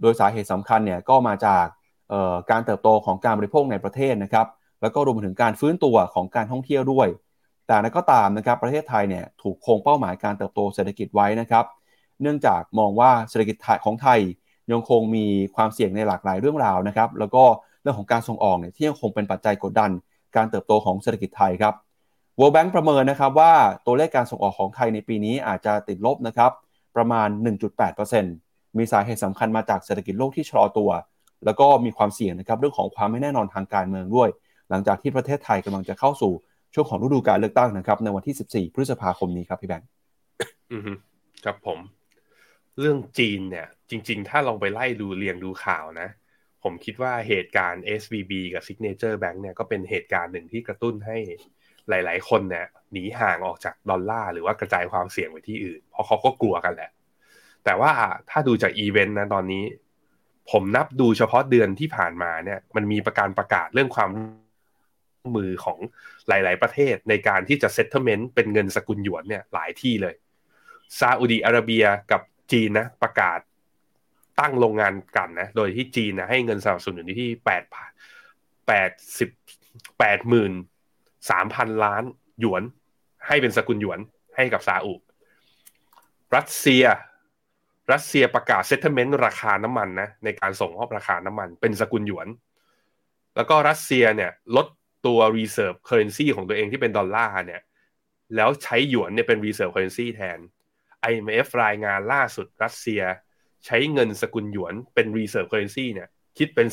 [0.00, 1.64] โดยสาเหตุสำคัญเนี่ยก็มาจาก
[2.50, 4.46] การเติบโตของการบริโภคในประเทศนะครับ
[4.82, 7.08] แล้วก็รวมถึงการฟื้นตัวของการท่องเที่ยวด้วย
[7.66, 11.64] แต่นั้นก็ตามนะครับประเทศไทยเนี่ยถูกคงเป้าหมายการเติบโตเศรษฐกิจไว้นะครับ
[12.22, 14.20] เนื่องจากมองว่าเศรษฐกิจของไทย
[14.72, 17.44] ยังคงมีความเสี่ยงในหลากหลายเรื่องราวนะครับแล้วก็
[17.82, 19.90] เรื่องของการส่งออกเนี่ยที่ยังคงเป็นปัจจัยกดดัน
[20.36, 21.74] การเติบโตของเศรษฐกิจไทยครับ
[22.38, 23.52] World Bank ประเมินนะครับว่า
[23.86, 26.50] ตัวเลขการส่งออกของไทยในปีนี้อาจจะติดลบนะครับ
[26.96, 27.28] ประมาณ
[28.02, 30.90] 1.8%มีสาเหตุสำคัญมาจากเศรษฐกิจโลกที่ชะลอตัว
[31.44, 34.28] แล้วก็มีความเสี่ยงนะครับเรื่องของความไม่แน่นอนทางการเมืองด้วย
[34.70, 36.32] หลังจากที่ประเทศไทยกำลังจะเข้าสู่
[36.74, 39.88] ช่วงของฤดูการเลือกตั้งนะครับในวันที่ 14 พฤษภาคมนี้ครับพี่แบงค์
[40.72, 40.82] อือ
[41.44, 41.78] ครับผม
[42.80, 46.08] เรื่องจีนเนี่ย จริง ๆ ถ้าลองไปไล่ดูเรียงดูข่าวนะ
[46.62, 51.18] ผมคิดว่าเหตุการณ์ SVB กับ Signature Bank เนี่ยก็เป็นเหตุการณ์หนึ่งที่กระตุ้นให้
[51.88, 56.90] หลาย ๆ คนเนี่ยหนีห่างออกจากดอลลาร์หรือว่ากระจายความเสี่ยงไปที่อื่น เพราะเขาก็กลัวกันแหละ
[57.64, 57.92] แต่ว่า
[58.30, 59.64] ถ้าดูจากอีเวนต์นะตอนนี้
[60.50, 64.10] ผมนับดูเฉพาะเดือนที่ผ่านมาเนี่ย มันมีประการประกาศเรื่องความร่วม
[65.36, 65.78] มือของ
[66.28, 70.14] หลาย ๆ ประเทศในการที่จะ settlement เป็นเงินสกุลหยวนเนี่ยหลายที่เลย
[70.98, 72.22] ซาอุดีอาระเบียกับ
[72.52, 73.38] จีนนะประกาศ
[74.40, 77.62] ตั้งโรงงานกันนะ โดยที่จีนนะให้เงินสนับสนุนอยู่ที่แปด
[78.66, 79.30] แปดสิบ
[79.98, 80.52] แปดหมื่น
[81.30, 82.02] สามพันล้าน
[82.40, 82.62] หยวน
[83.26, 83.98] ให้เป็นสกุลหยวน
[84.36, 84.94] ให้กับซาอุ
[86.34, 86.84] รัสเซีย
[87.92, 92.28] รัสเซียประกาศ settlement ราคาน้ำมันนะในการส่งมอบราคาน้ำมันเป็นสกุลหยวน
[93.36, 94.66] แล้วก็รัสเซียเนี่ยลด
[95.06, 97.62] ตัว reserve currency ของตัวเองที่เป็นดอลลาร์เนี่ย
[98.36, 100.38] แล้วใช้หยวนเนี่ยเป็น reserve currency แทน
[101.10, 103.02] IMF รายงานล่าสุดรัสเซีย
[103.66, 106.08] ใช้เงินสกุลหยวนเป็น reserve currency เนี่ย
[106.38, 106.66] คิดเป็น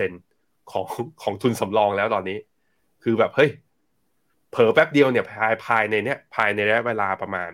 [0.00, 0.86] 33%ของ
[1.22, 2.38] ของทุนสำรองแล้วตอนนี้
[3.02, 3.50] คือแบบเฮ้ย
[4.50, 7.50] เผลอแป๊บเดียวเนี่ยภายภายในเนี้ยภายในระยะเวลาประมาณ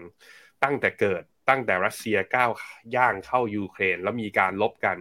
[0.62, 2.50] ตั้งแต่เกิด ตั้งแต่รัสเซียก้าว
[2.96, 4.98] ย่างเข้ายูเครน แล้วมีการลบกัน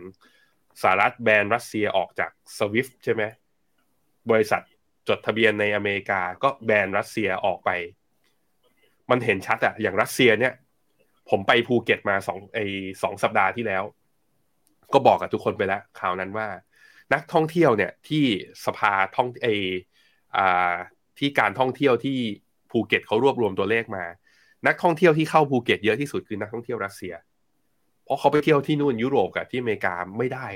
[0.81, 3.23] สหรัฐแบนรัสเซียออกจากสวิฟใช่ไหม
[4.31, 4.61] บริษัท
[5.07, 7.69] จดทะเบียนในอเมริกาก็แบนรัสเซียออกไป
[9.09, 10.53] มันเห็นชัดอะอย่างรัสเซียเนี่ย
[11.29, 12.59] ผมไปภูเก็ตมาสองไอ
[13.03, 13.83] สองสัปดาห์ที่แล้ว
[14.93, 16.47] ก็บอกกับทุกคนไปแล้วข่าวนั้นว่า
[17.13, 18.23] นักท่องเที่ยวเนี่ยที่
[18.65, 19.47] สภาท่องไอ
[20.37, 20.75] อ่า
[21.19, 22.17] ที่การท่องเที่ยวที่
[22.71, 24.05] ภูเก็ตเขารวบรวมตัวเลขมา
[24.67, 27.13] นักท่องเที่ยวที่เข้าภูเก็ตเยอะที่สุดคือนักท่องเที่ยวรัสเซีย
[28.03, 30.47] เพราะเขาไปเที่ยวที่นู่นยุโรปกับที่อเมริกาไม่ได้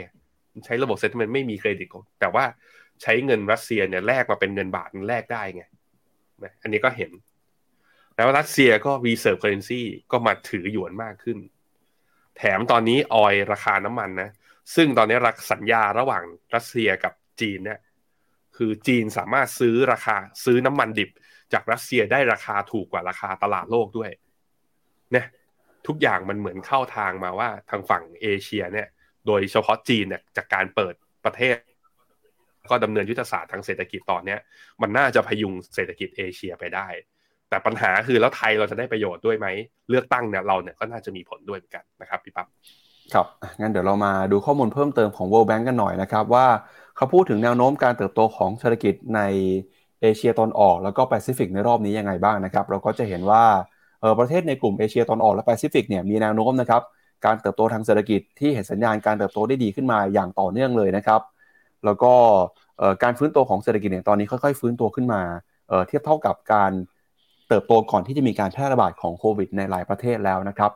[0.65, 1.87] ใช้ระบบ settlement ไม่มีเครดิต
[2.19, 2.45] แต่ว่า
[3.01, 5.63] ใช้เงินรัสเซียเนี่ยแลกมาเป็นเงินบาทแลกได้ไง
[6.61, 7.11] อันนี้ก็เห็น
[8.15, 9.81] แล้วรัสเซียก็ reserve currency
[10.11, 11.37] ก็มาถือหยวนมากขึ้น
[12.37, 14.29] แถมตอนนี้ออยราคาน้ำมันนะ
[14.75, 16.23] ซึ่งตอนนี้หลักสัญญาระหว่าง
[16.55, 17.79] รัสเซียกับจีนเนี่ย
[18.57, 21.09] คือจีนสามารถซื้อราคาซื้อน้ำมันดิบ
[21.53, 24.11] จากรัสเซียได้ราคาถูกกว่าราคาตลาดโลกด้วย
[25.11, 25.25] เนี่ย
[25.87, 28.87] ทุกอย่างมันเหมือนเข้าทางมาว่าทางฝั่งเอเชียเนี่ย
[29.27, 30.93] โดยเฉพาะจีนเนี่ยจากการเปิด
[31.25, 31.55] ประเทศ
[32.69, 34.39] ก็ดำเนินยุทธศาสตร์ทางเศรษฐกิจตอนเนี้ย
[34.81, 36.87] มันน่าจะพยุงเศรษฐกิจเอเชียไปได้
[37.49, 39.47] แต่ปัญหาคือแล้วไทยเราจะได้ประโยชน์ด้วยไหม
[39.89, 42.47] เลือกตั้งเนี่ยเราเนี่ยก็น่าจะมีผลด้วยเหมือนกันนะครับพี่ปั๊บ
[43.13, 43.27] ครับ
[43.59, 46.47] งั้นเดี๋ยวเรามาดูข้อมูลเพิ่มเติมของ World Bank กันหน่อยนะครับว่า
[46.95, 49.21] เขาพูดถึงแนวโน้มการเติบโตของเศรษฐกิจใน
[50.01, 53.43] เอเชียตอนออกแล้วก็แปซิฟิกในรอบนี้ยังไงบ้างนะครับ เราก็จะเห็นว่า
[54.19, 56.81] ประเทศในกลุ่มเอเชียตะวันออกและแปซิฟิกเนี่ยมีแนวโน้มนะครับ
[57.25, 61.21] การเติบโตทางเศรษฐกิจที่เห็นสัญญาณการเติบโตได้ดีขึ้นมาอย่างต่อเนื่องเลยนะครับ
[61.85, 62.13] แล้วก็
[63.03, 65.21] การฟื้นตัวของเศรษฐกิจเนี่ยตอนนี้ค่อยๆ ฟื้นตัวขึ้นมา
[65.87, 66.71] เทียบเท่ากับการ
[67.49, 70.71] เติบโตก่อนที่จะมีการแพร่ระบาดของโควิดในหลายประเทศแล้วนะครับ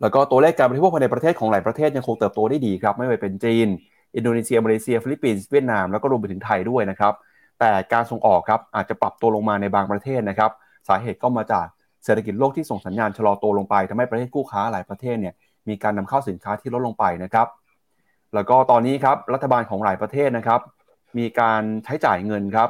[0.00, 3.68] แล้วก็ตัวเลขการบริโภคภายในประเทศของหลายประเทศยังคงเติบโตได้ดีครับ ไม่ว่าเป็นจีน
[4.16, 7.14] อินโดนีเซียมาเลเซียฟิลิปปินส์เวียดนามแล้วก็รวมไปถึงไทยด้วยนะครับ
[7.64, 10.50] แต่การส่งออกครับอาจจะปรับตัวลงมาในบางประเทศนะครับ
[10.88, 11.66] สาเหตุก็มาจาก
[12.04, 15.34] เศรษฐกิจโลกที่ส่งสัญญาณชะลอตัวลงไปทำให้ประเทศคู่ค้าหลายประเทศเนี่ย
[15.68, 17.46] มีการนำเข้าสินค้าที่ลดลงไปนะครับ
[18.34, 20.60] แล้วก็ตอนนี้ครับรัฐบาลของหลายประเทศนะครับ
[21.18, 22.68] มีการใช้จ่ายเงินครับ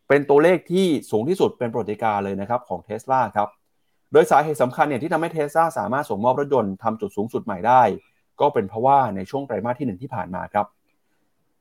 [0.08, 3.50] เป็นตัวเลขที่สูงที่สุดเป็นประวัติการเลยนะครับของเท s l a ครับ
[4.12, 7.82] โดยสาเหตุสำคัญเนี่ยที่ทำให้เท s l a สามารถส่งมอบรถยนต์ทำจุดสูงสุดใหม่ได้
[8.42, 10.66] ก็เป็นเพราะว่าในช่วงไตรมาสที่ 1 ที่ผ่านมาครับ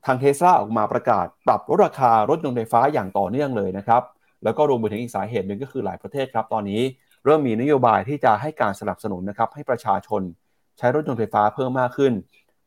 [0.06, 4.02] ทางเทสลาออกมาประกาศปรับลดราคารถยนต์ไฟฟ้าอย่างต่อเนื่องเลยนะครับ
[4.44, 6.80] แล้วก็รวมไปถึงอีกสาเหตุหนึ่งก็คือหลายประเทศครับตอนนี้
[7.24, 10.22] เริ่มมีนโยบายที่จะให้การสนับสนุนนะครับให้ประชาชน
[10.78, 12.12] ใช้รถยนต์ไฟฟ้าเพิ่มมากขึ้น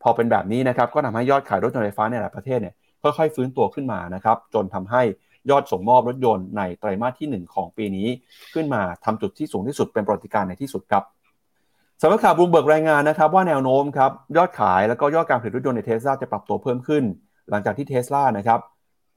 [0.04, 2.74] พอเป็นแบบนี้นะครับก็ทำให้ยอดขายรถยนต์ไฟฟ้าในหลายประเทศเนี่ย
[3.04, 5.02] ค่อยๆฟื้นตัวขึ้นมานะครับจนทำให้
[5.50, 8.08] ยอดส่งมอบรถยนต์ในไตรมาสที่ 1 ของปีนี้
[8.54, 11.04] ขึ้นมาทำจุดที่สูงที่สุดเป็นประวัติการในที่สุดครับ
[12.02, 17.04] สำนักข่าวบลูเบิร์กรายงานนะครับว่าแนวโน้มครับยอดขายแล้วก็ยอดการผลิตรถยนต์ในเทสลาจะปรับตัวเพิ่มขึ้น
[17.50, 18.60] หลังจากที่เทสลานะครับ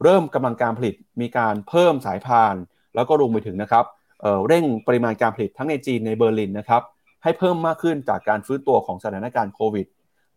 [0.03, 2.55] เริ่มกำลังการผลิตมีการเพิ่มสายพาน
[2.95, 3.85] แล้วก็รวมไปถึงนะครับ
[4.21, 6.83] เเร่งปริมาณการผลิตทั้งในจีนในเบอร์ลินนะครับ
[7.23, 9.87] ให้เพิ่มมากขึ้นจากการฟื้นตัวของสถานการณ์โควิด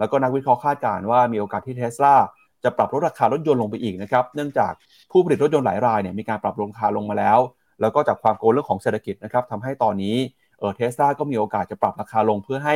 [0.04, 2.16] แล้วก็นักวิเคราะห์คาดการณ์ว่ามีโอกาสที่เทสลา
[2.64, 4.72] จะปรับลดราคารถยนต์ลงไปอีกนะครับ เนื่องจาก
[5.12, 7.39] ผู้ผลิตรถยนต์หลายรายเนี่ยมีการปรับราคาลงมาแล้ว
[7.82, 10.16] แล้วก็จากความกังวลเรื่องของเศรษฐกิจนะครับทำให้ตอนนี้
[10.60, 12.76] เออเทสลาก็มีโอกาสจะปรับราคาลงเพื่อให้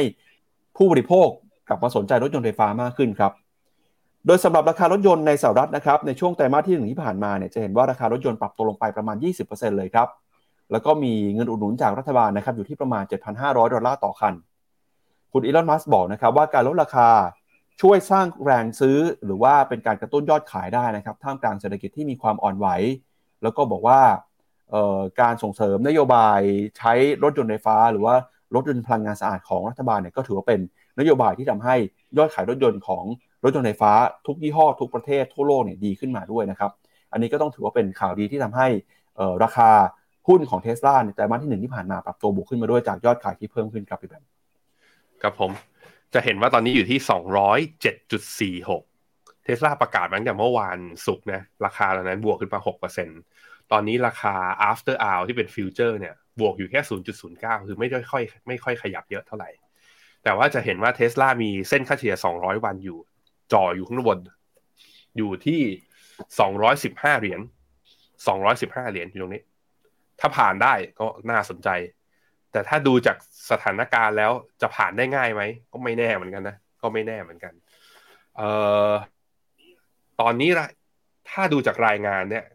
[0.77, 1.27] ผู้บริโภค
[1.67, 3.31] กลับมาสนใจรถยนต์ไฟฟ้ามากขึ้นครับ
[4.25, 9.17] โดยสำหรับราคารถยนต์ในสหรัฐนะครับในช่วงไตรมาสที่หนึ่งที่ผ่านมาเนี่ยจะเห็นว่าราคารถยนต์ปรับตัวลงไปประมาณ
[9.47, 10.07] 20%เลยครับ
[10.71, 13.03] แล้วก็มีเงินอุดหนุนจากรัฐบาลนะครับอยู่ที่ประมาณ
[13.35, 14.33] 7,500 ดอลลาร์ต่อคัน
[15.39, 17.09] คุณอีลอนมัสบอกนะครับว่าการลดราคา
[17.81, 22.67] ช่วยสร้างแรงซื้อหรือว่าเป็นการกระตุ้นยอดขายได้นะครับท่ามกลางเศรษฐกิจที่มีความอ่อนไหว
[23.43, 23.99] แล้วก็บอกว่า
[25.21, 26.39] การส่งเสริมนโยบาย
[26.77, 28.15] ใช้รถยนต์ไฟฟ้า หรือว่า
[28.55, 30.59] รถยนต์พลังงานสะอาดของรัฐบาลเนี่ยก็ถือว่าเป็น
[30.99, 31.75] นโยบายที่ทำให้
[32.17, 33.03] ยอดขายรถยนต์ของ
[33.43, 33.91] รถยนต์ไฟฟ้า
[34.27, 36.71] ทุกยี่ห้อทุกประเทศทั่วโลกเนี่ยดีขึ้นมาด้วยนะครับ
[37.11, 38.67] อันนี้ก็ต้องถือว่าเป็นข่าวดีที่ทำให้
[39.43, 39.69] ราคา
[40.27, 44.36] หุ้นของเทสลาในไตรมาสที่หนึ่งที่ผ่านมาปรับตัวบวกขึ้นมาด้วยจากยอดขายที่เพิ่มขึ้นครับพี่แบงค์
[45.21, 45.51] ครับผม
[46.13, 46.99] จะเห็นว่าตอนนี้อยู่ที่
[47.39, 48.83] 207.46เจ็ดจุดสี่หก
[49.43, 52.59] เทสลาประกาศมาตั้งแต่เมื่อวานศุกร์นะราคาตอนนั้นบวกขึ้นมา
[53.15, 54.35] 6%ตอนนี้ราคา
[54.69, 56.79] after hour ที่เป็นฟิวเจอร์เนี่ยบวกอยู่แค่
[57.23, 59.49] 0.09 คือไม่ค่อยไม่ค่อยขยับเยอะเท่าไหร่
[60.23, 62.97] แต่ว่าจะเห็นว่าเทสลามีเส้นค่าเฉลี่ย 200 วันอยู่
[63.53, 64.19] จ่ออยู่ข้างบน
[65.17, 65.61] อยู่ที่
[66.61, 67.41] 215 เหรียญ
[68.15, 69.43] 215 เหรียญอยู่ตรงนี้
[70.19, 71.69] ถ้าผ่านได้ก็น่าสนใจ
[72.51, 73.17] แต่ถ้าดูจาก
[73.51, 74.31] สถานการณ์แล้ว
[74.61, 75.41] จะผ่านได้ง่ายไหม
[75.71, 77.53] ก็ไม่แน่เหมือนกันนะก็ไม่แน่เหมือนกัน
[78.37, 78.49] เอ่
[78.89, 78.91] อ
[80.21, 80.49] ตอนนี้
[81.29, 82.45] ถ้าดูจากรายงานเนี่ย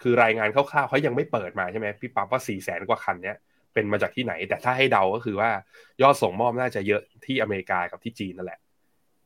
[0.00, 3.36] คือรายงานคร่าวๆเขายังไม่เปิดมาใช่ไหมพี่ปั๊บว่าสี่แสนกว่าคันเนี่ย
[3.74, 5.50] เป็นมาจากที่ไหน แต่ถ้าให้เดาก็คือว่า
[6.02, 8.60] ยอดส่งมอบน่าจะเยอะที่อเมริกากับที่จีนนั่นแหละ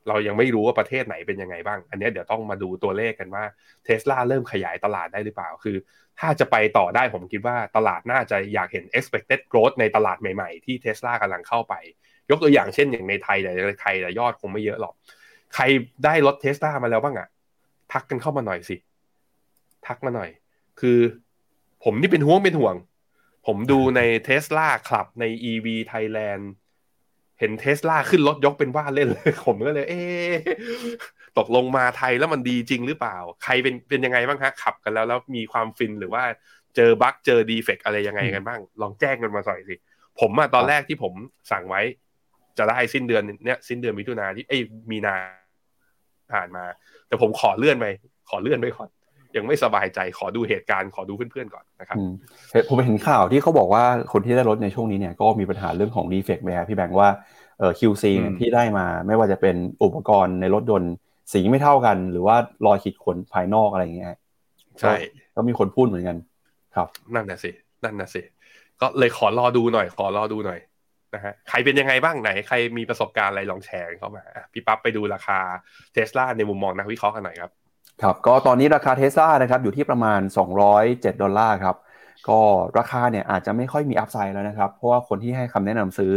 [0.08, 3.44] เรายังไม่รู้ว่าประเทศไหนเป็นยังไงบ้าง อันนี้เดี๋ยวต้องมาดูตัวเลขกันว่า
[3.84, 5.76] เทสลาเริ่มขยายตลาดได้หรือเปล่า คือ
[6.20, 11.74] ถ้าจะไปต่อได้ผมคิดว่าตลาดน่าจะอยากเห็น expected growth ในตลาดใหม่ๆ ที่เทสลากำลังเข้าไป
[12.30, 14.94] ยกตัวอย่างเช่นอย่างในไทยแต่ในไทยแต่ยอดคงไม่เยอะหรอก
[15.54, 15.64] ใคร
[16.04, 17.28] ได้รถเทสลามาแล้วบ้างอะ
[17.92, 18.76] ทักกันเข้ามาหน่อยสิ
[19.86, 20.30] ทักมาหน่อย
[20.80, 20.98] คือ
[21.84, 22.74] ผมนี่เป็นห่วงเป็นห่วง
[23.46, 26.44] ผมดูในเทสลาคลับใน EV Thailand
[27.38, 30.02] เห็นเทสลาขึ้นรถยกเป็นว่าเล่นเลยผมก็เลย เอ๊
[31.38, 36.22] ตกลงมาไทยแล้วมันดีจริงหรือเปล่า ใครเป็นเป็นยังไงบ้างฮะขับกันแล้วแล้วมีความฟินหรือว่า
[36.76, 39.74] เจอบั๊กเจอดีเฟกอะไรยังไงกันบ้าง ลองแจ้งกันมาหน่อยสิ
[40.20, 41.12] ผมอะตอนแรกที่ผม
[41.50, 41.82] สั่งไว้
[42.58, 44.60] จะได้สิ้นเดือนเนี้ยสิ้นเดือนมิถุนาที่เอ้ย
[44.90, 45.16] มีนา
[46.32, 46.64] ผ่านมา
[47.06, 47.86] แต่ผมขอเลื่อนไป
[48.30, 48.88] ขอเลื่อนไปก่อน
[49.36, 52.12] ยังไม่สบายใจขอดูเหตุการณ์ขอดูเพื่อนๆก่อนนะครับอืม
[52.52, 57.08] เห็นผมเห็นข่าวที่เขาบอกว่าคนที่ได้รถในช่วงนี้เนี่ยก็มีปัญหาเรื่องของดีเฟกต์ไหมครับพี่แบงค์ว่า
[57.58, 60.94] เอ่อ QC เนี่ยอืมที่ได้มาไม่ว่าจะเป็นอุปกรณ์ในรถยนต์
[61.32, 64.08] สีไม่เท่ากัน หรือว่ารอยขีดข่วนภายนอกอะไรอย่างเงี้ย
[64.80, 64.94] ใช่
[65.34, 66.16] ก็มีคนพูดเหมือนกัน
[66.76, 67.50] ครับนั่นน่ะสิ
[67.84, 68.22] นั่นน่ะสิ
[68.80, 70.60] ก็เลยขอรอดูหน่อย ขอรอดูหน่อย
[71.14, 75.38] นะฮะใครเป็นยังไงบ้างไหนใครมีประสบการณ์อะไรลองแชร์เข้ามาอะพี่ปั๊บไปดูราคา
[75.92, 77.52] เทสลาในมุมมองนักวิเคราะห์กันหน่อยครับ
[78.02, 80.20] ครับก็ตอนนี้ราคาเทสลานะครับอยู่ที่ประมาณ
[80.70, 81.76] 207 ดอลลาร์ครับ
[82.28, 82.40] ก็
[82.78, 86.14] ราคาเนี่ยอาจจะไม่ค่อยมี upside แล้วนะครับ เพราะว่าคนที่ให้คำแนะนำซื้อ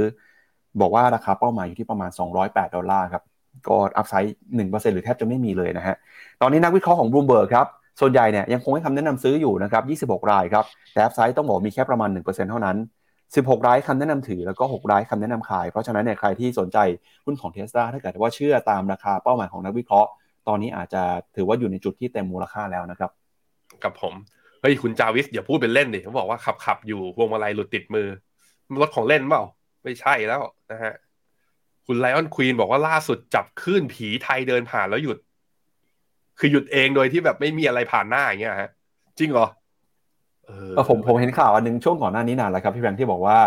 [0.81, 2.09] บอกว่าราคาเป้าหมายอยู่ที่ประมาณ
[2.43, 3.23] 208 ดอลลาร์ครับ
[3.67, 5.95] ก็ upside 1%หรือแทบจะไม่มีเลยนะฮะ
[6.41, 7.67] ตอนนี้นักวิเคราะห์ของบ o ูเบิร์กครับ
[8.01, 12.77] ส่วนใหญ่เนี่ยยังคงให้คำแนะนำซื้ออยู่นะครับ 26 รายครับ แต่ upside ต้องบอกมีแค่ประมาณ 1%เท่านั้น
[13.23, 16.77] 16 รายคำแนะนำถือ แล้วก็ 6 รายคำแนะนำขาย เพราะฉะนั้นเนี่ยใครที่สนใจ
[17.25, 20.09] หุ้นของเทสลาถ้าเกิดว่าเชื่อตามราคาเป้าหมายของนักวิเคราะห์
[20.47, 21.03] ตอนนี้อาจจะ
[21.35, 23.11] ถือว่าอยู่ในจุดที่เต็มมูลค่าแล้วนะครับ
[23.83, 24.13] กับผม
[24.61, 28.07] เฮ้ยคุณจาวิสอย่าพูดเป็นเล่นดิเขาบอกว่าขับขับอยู่พวงมาลัยหลุดติดมือ
[28.81, 29.43] รถของเล่นเปล่า
[29.83, 30.41] ไม่ใช่แล้ว
[30.71, 30.93] นะฮะ
[31.85, 35.17] คุณไลออนควีนบอกว่าล่าสุดจับคลื่นผีไทยเดินผ่านแล้วหยุด
[36.39, 38.69] คือหยุดเองโดยที่แบบไม่มีอะไรผ่านหน้าอย่างเงี้ยฮะ
[39.19, 39.47] จริงเหรอ
[40.45, 43.37] เออก็ผมผมเห็นข่าวอันหนึงช่วงก่อนหน้านี้นานแล้วครับ พี่แบงค์ที่บอกว่า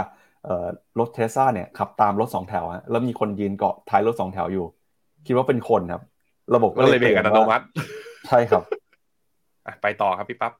[0.45, 0.67] เอ่อ
[0.99, 4.67] รถเทสลาเนี่ยขับตามรถสองแถวฮะแล้วมีคนยืนเกาะท้ายรถสองแถวอยู่
[5.27, 6.03] คิดว่าเป็นคนครับ
[6.55, 7.65] ระบบก็เลยเบรกอัตโนมัติ
[8.29, 8.63] ใช่ครับ
[9.67, 10.53] อะไปต่อครับพี่ปั๊บ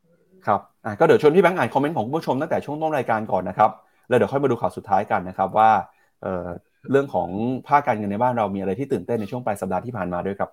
[0.47, 3.70] ครับอะก็เดี๋ยวชวนพี่แบงค์อ่านคอมเมนต์ของคุณผู้ชมตั้งแต่ช่วงต้นรายการก่อนนะครับ
[4.09, 5.70] แล้วเดี๋ยวค่อยมาดูข่าวสุดท้ายกันนะครับว่า
[6.22, 6.47] เอ่อ
[6.91, 7.28] เรื่องของ
[7.68, 10.51] ภาคการเงินในบ้านเรามีอะไรที่ตื่นเต้นในช่วงปลายสัปดาห์ที่ผ่านมาด้วยครับ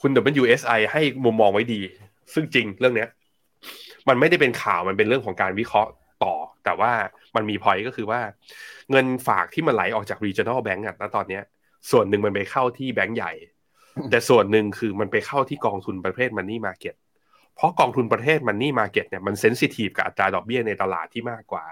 [0.00, 0.10] คุณ
[0.42, 1.80] WSI ให้มุมมองไว้ดี
[2.34, 3.08] ซึ่งจริงเรื่องเนี้ย
[4.08, 5.90] มันไม่ได้เป็นข่าวมันเป็นเรื่องของการวิเคราะห์
[6.24, 6.34] ต่อ
[6.64, 6.92] แต่ว่า
[7.36, 8.20] มันมีพอยก็คือว่า
[8.90, 11.42] เงินฝากที่มันไหลออกจาก regional bank อะณตอนเนี้ย
[11.90, 13.32] ส่วนหนึ่งมันไปเข้าที่แบงก์ใหญ่
[14.10, 16.94] แต่ส่วนหนึ่งคือมันไปเข้าที่กองทุนประเภท money market
[17.56, 21.64] เพราะกองทุนประเภท money market เนี่ยมันเซนซิทีฟกับอัตราดอกเบี้ยในตลาดที่มากกว่า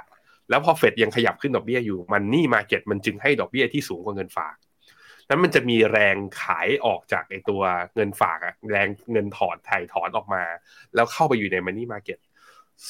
[0.50, 4.56] แล้วพอเฟดยังขยับขึ้นดอกเบี้ยอยู่ money market มันจึงให้ดอกเบี้ยที่สูงกว่าเงินฝาก
[5.28, 7.62] นั้นมันจะมีแรงขายออกจากไอตัว
[7.94, 10.42] เงินฝากอะแรงเงินถอนถ่ายถอนออกมา
[10.94, 12.18] แล้วเข้าไปอยู่ใน money market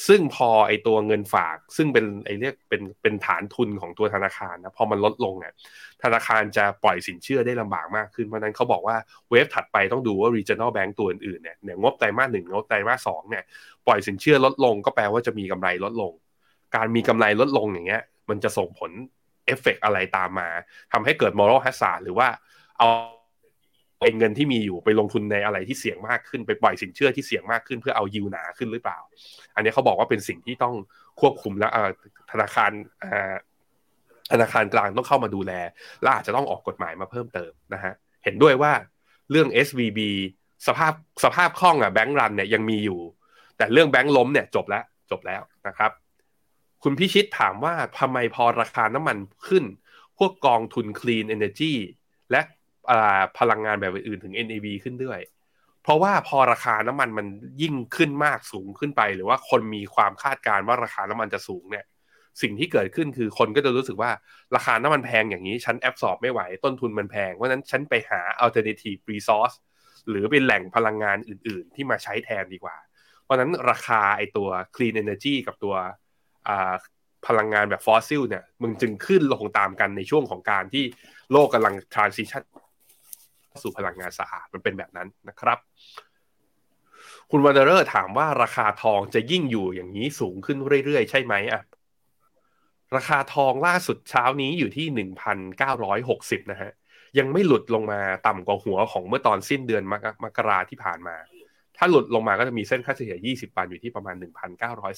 [0.06, 5.52] ซึ่งพอไอตัวเงินฝาก ซึ่งเป็นไอเรียกเป็นเป็นฐานทุนของตัวธนาคารนะพอมันลดลงเนี่ย
[6.02, 8.96] ธนาคารจะปล่อยสินเชื่อได้ลำบากมากขึ้น เพราะนั้นเขาบอกว่า
[9.30, 13.44] เวฟถัดไปต้องดูว่า regional bank ตัวอื่นๆเนี่ยเนี่ยงบไตรมาสหนึ่งงบไตรมาสสองเนี่ย
[13.86, 16.12] ปล่อยสินเชื่อลดลงก็แปลว่าจะมีกำไรลดลง
[16.76, 18.90] การมีกำไรลดลงอย่างเงี้ย มันจะส่งผล
[19.46, 20.48] เอฟเฟกอะไรตามมา
[20.92, 22.28] ทำให้เกิด moral hazard หรือว่า
[22.78, 22.88] เอา
[24.04, 28.98] เองเงินที่มีอยู่ไปลงทุนในอะไรที่เสี่ยงมากขึ้นไปปล่อยสินเชื่อที่เสี่ยงมากขึ้นเพื่อเอายิวหนาขึ้นหรือเปล่า
[29.54, 30.74] อันนี้เขาบอกว่าเป็นสิ่งที่ต้อง
[31.20, 31.68] ควบคุมและ
[32.32, 32.70] ธนาคาร
[34.32, 35.52] ธนาคารกลางต้องเข้ามาดูแล
[36.02, 37.94] และอาจจะต้องออกกฎหมายมาเพิ่มเติมนะฮะ
[38.24, 38.72] เห็นด้วยว่า
[39.30, 40.00] เรื่อง SVB
[40.66, 40.92] สภาพ
[41.24, 43.00] สภาพคล่องอะแบงก์รันเนี่ยยังมีอยู่
[43.56, 45.90] แต่เรื่องแบงก์ล้มเนี่ยจบแล้วจบแล้วนะครับ
[46.82, 49.64] คุณพิชิตถามว่าทำไมพอราคาน้ำมันขึ้น
[50.18, 51.74] พวกกองทุน Clean Energy
[52.30, 52.40] และ
[53.38, 55.20] พลังงานแบบอื่นถึง NAV ขึ้นด้วย
[55.82, 57.26] เพราะว่าพอราคาน้ำมันมัน
[57.62, 61.84] ยิ่งขึ้นมากสูงขึ้นไป หรือว่าคนมีความคาดการณ์ว่าราคาน้ำมันจะสูงเนี่ย
[62.42, 64.10] สิ่งที่เกิดขึ้นคือคนก็จะรู้สึกว่า
[64.54, 69.54] ราคาน้ำมันแพงอย่างนี้ฉัน absorb ไม่ไหวต้นทุนมันแพง เพราะนั้นฉันไปหา alternative resource
[70.08, 72.76] หรือเป็นแหล่งพลังงานอื่น ๆ ที่มาใช้แทนดีกว่า
[73.22, 75.74] เพราะนั้นราคาไอตัว clean energy กับตัว
[77.26, 80.84] พลังงานแบบฟอสซิลเนี่ยมึงจึงขึ้นลงตามกันในช่วงของการที่
[81.32, 82.42] โลกกำลัง transition
[83.62, 85.58] สู่พลังงานสะอาดมันเป็นแบบนั้นนะครับ
[87.30, 91.62] คุณวันเดอร์ถามว่าราคาทองจะยิ่งอยู่อย่างนี้สูงขึ้นเรื่อยๆ ใช่ไหมอะ
[92.96, 96.72] ราคาทองล่าสุดเช้านี้อยู่ที่หนึ่งพันเก้าร้อยหกสิบนะฮะ
[97.18, 101.16] ยังไม่หลุดลงมาต่ำกว่าหัวของเมื่อตอนสิ้นเดือนมกมกราที่ผ่านมา
[101.76, 104.16] ถ้าหลุดลงมาก็จะมีเส้นค่าเฉลี่ย 20 วันอยู่ที่ประมาณ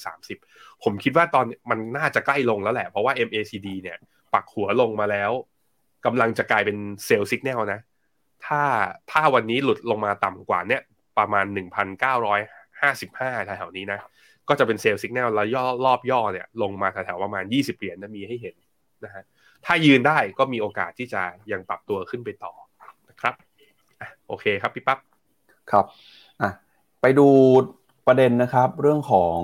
[0.01, 3.97] 1,930 ผมคิดว่าตอนมันน่าจะใกล้ลงแล้วแหละ เพราะว่า MACD เนี่ย
[4.33, 5.31] ปักหัวลงมาแล้ว
[6.05, 7.79] กำลังจะกลายเป็นเซลล์สัญญาณนะ
[8.45, 8.61] ถ้า
[9.11, 10.81] ถ้าวันนี้หลุดลงมาต่ำกว่าเนี่ย
[11.17, 11.45] ประมาณ
[12.25, 13.99] 1,955แถวๆนี้นะ
[14.49, 18.55] ก็จะเป็นเซลล์สัญญาณแล้วย่อรอบย่อเนี่ยลงมาแถวๆประมาณ 20 เหรียญนะมีให้เห็น
[19.05, 19.23] นะฮะ
[19.65, 21.21] ถ้ายืนได้ก็มีโอกาสที่จะ
[21.51, 22.53] ยังปรับตัวขึ้นไปต่อ
[23.09, 23.33] นะครับ
[24.01, 24.99] อโอเคครับพี่ปั๊บ
[25.71, 25.85] ครับ
[26.41, 26.51] อะ
[27.01, 27.27] ไปดู
[28.07, 29.39] ประเด็นนะครับ เรื่องของ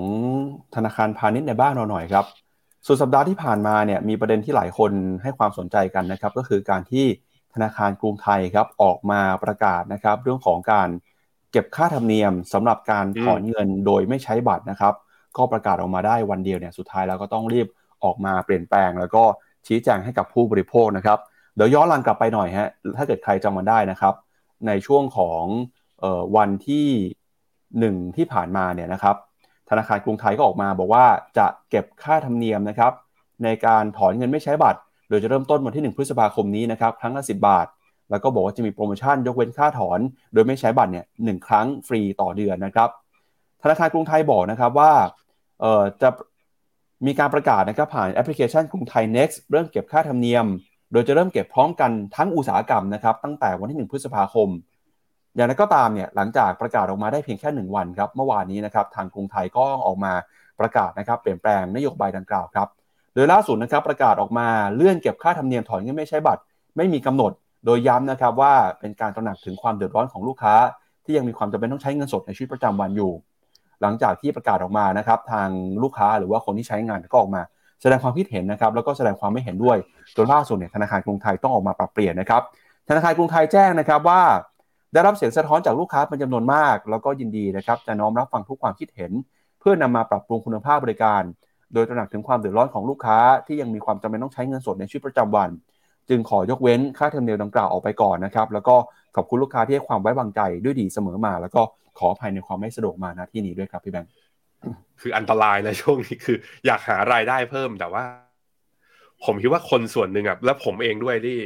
[0.74, 2.24] ธนาคารพาณิชย์ในบ้านเราหน่อยครับ
[2.86, 4.92] สุดสัปดาห์ที่ผ่านมาเนี่ยมีประเด็นที่หลายคน
[5.22, 7.06] ให้ความสนใจกันนะครับ ก็คือการที่
[7.54, 10.88] ธนาคารกรุงไทยครับออกมาประกาศนะครับ เรื่องของการ
[11.52, 14.94] เก็บค่าธรรมเนียมสำหรับการถอนเงินโดยไม่ใช้บัตรนะครับ
[15.36, 17.66] ก็ประกาศออกมาได้วันเดียวเนี่ยสุดท้ายแล้วก็ต้องรีบ
[18.04, 19.22] ออกมาเปลี่ยนแปลง แล้วก็
[19.66, 21.18] ชี้แจงให้กับผู้บริโภคนะครับ
[21.56, 24.14] เดี๋ยวย้อนหลังกลับไปหน่อยฮะถ้าเกิดใครจำมาได้นะครับ
[24.66, 25.44] ในช่วงของ
[26.02, 26.88] ออวันที่
[28.00, 29.16] 1 ที่ผ่านมาเนี่ยนะครับ
[29.70, 31.06] ธนาคารกรุงไทยก็ออกมาบอกว่า
[31.38, 32.92] จะเก็บค่าธรรมเนียมนะครับ
[33.44, 34.80] ในการถอนเงินไม่ใช้บัตร
[35.10, 37.66] โดยจะเริ่มต้นวันที่ 1 พฤษภาคมนี้นะครับครั้งละ10 บาท
[38.10, 40.00] แล้วก็บอกว่าจะมีโปรโมชั่นยกเว้นค่าถอน
[40.32, 42.88] โดยไม่ใช้บัตรเนี่ยหครั้งฟรีต่อเดือนนะครับ
[43.62, 44.92] ธนาคารกรุงไทยบอกนะครับว่า
[46.02, 46.08] จะ
[47.06, 50.46] มีการประกาศนะครับผ่านแอปพลิเคชันกรุงไทย Next เริ่มเก็บค่าธรรมเนียม
[50.92, 54.48] โดยจะเริ่มเก็บพร้อมกันทั้งอุตสาหกรรมนะครับตั้งแต่วันที่ 1 พฤษภาคม
[55.36, 60.12] อย่างไรก็ตามเนี่ยหลังจากประกาศออกมาได้เพียงแค่ 1 วันครับเมื่อวานนี้นะครับทางกรุงไทยก็ออกมา
[60.60, 62.68] ประกาศนะครับเปลี่ยนแปลงนโยบายดังกล่าวครับ
[63.14, 66.42] โดยล่าสุดนะครับประกาศออกมาเลื่อนเก็บค่าธรรมเนียมถอนเงินไม่ใช้บัตร
[66.76, 67.32] ไม่มีกำหนด
[67.64, 70.54] โดยย้ำนะครับว่าเป็นการตระหนักถึงความเดือดร้อนของลูกค้า
[71.04, 73.12] ที่ยังมีความจำเป็นต้องใช้เงินสดในชีวิตประจำวันอยู่
[73.82, 75.48] หลังจากที่ประกาศออกมานะครับทาง
[75.82, 77.42] ลูกค้าหรือว่าคนที่ใช้งานก็ออกมา
[77.82, 79.76] แสดงความคิดเห็นนะครับแล้วก็แสดงความไม่เห็นด้วย
[80.16, 82.42] จนล่าสุดเนี่ยธนาคารกรุงไทยต้องออกมาปรับเปลี่ยนนะครับ
[82.88, 84.22] ธนาคารกรุงไทยแจ้งนะครับว่า
[84.92, 89.12] ได้รับเสียงสะท้อนจากลูกค้าเป็นจำนวนมาก แล้วก็ยินดีนะครับจะน้อมรับฟังทุกความคิดเห็น
[89.60, 91.22] เพื่อนำมาปรับปรุงคุณภาพบริการ
[91.74, 95.50] โดยตระหนักถึงความเดือดร้อนของลูกค้าที่ยังมีความจำเป็นต้องใช้เงินสดในชีวิตประจำวัน
[96.08, 98.76] จึงขอยกเว้นค่าเทอมเนียมดังกล่าวออกไปก่อนนะครับ แล้วก็
[99.16, 101.62] ขอบคุณลูกค้าที่ให้ความไว้วางใจด้วยดีเสมอมา แล้วก็
[101.98, 104.10] ขออภัยในความไม่สะดวกมาณที่นี้ด้วยครับพี่แบงค์
[105.00, 108.04] คืออันตรายนะช่วงนี้คือ อยากหารายได้เพิ่มแต่ว่า
[109.24, 111.38] ผมคิดว่าคนส่วนหนึ่งอะและผมเองด้วยที่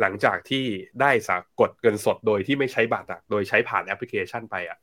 [0.00, 0.64] หลังจากที่
[1.00, 4.78] ได้สากดเงินสดโดยที่ไม่ใช้บัตรอะโดยใช้ผ่านแอปพลิเคชันไปอะ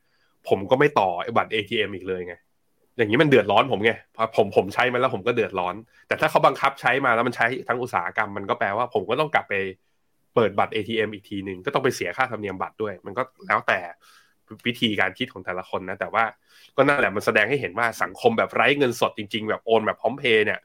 [0.48, 2.36] ผมก็ไม่ต่อบัตร ATM อีกเลยไง
[2.98, 5.76] อย่างนี้มันเดือดร้อนผมไงพอผมผมใช้มันแล้วผมก็เดือดร้อน
[6.08, 9.54] แต่ถ้าเขาบังคับใช้มาแล้วมันใช้ทั้งอุตสาหกรรมมันก็แปลว่าผมก็ต้องกลับไป
[10.36, 13.80] เปิดบัตร ATM อีกทีหนึ่งก็ต้องไปเสียค่าธรรมเนียมบัตรด้วย มันก็แล้วแต่
[14.68, 16.24] วิธีการคิดของแต่ละคนนะ แต่ว่า
[16.76, 20.60] ก็นั่นแหละมันแสดงให้เห็นว่าสังคมแบบไร้เงินสดจริง ๆ แบบโอนแบบพร้อมเพย์เนี่ย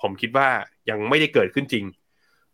[0.00, 0.48] ผมคิดว่า
[0.90, 1.84] ยังไม่ได้เกิดขึ้นจริง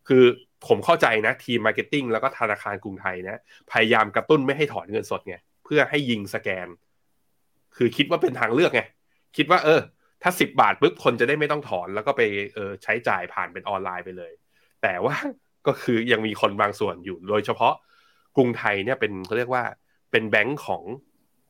[0.07, 0.23] คือ
[0.67, 3.41] ผมเข้าใจนะทีม marketing แล้วก็ธนาคารกรุงไทยนะ
[3.71, 5.35] พยายามกระตุ้นไม่ให้ถอนเงินสดไง
[5.65, 6.67] เพื่อให้ยิงสแกน
[7.77, 8.81] คือคิดว่าเป็นทางเลือกไง
[9.37, 9.81] คิดว่า เออ
[10.23, 12.21] ถ้าสิบบาทปุ๊บคนจะได้ไม่ต้องถอน แล้วก็ไป
[12.55, 14.31] เออใช้จ่ายผ่านเป็นออนไลน์ไปเลย
[14.81, 15.15] แต่ว่า
[15.67, 17.73] ก็คือยังมีคนบางส่วนอยู่ โดยเฉพาะ
[18.35, 19.63] กรุงไทยเนี่ยเป็นเขาเรียกว่า
[20.11, 20.83] เป็นแบงค์ของ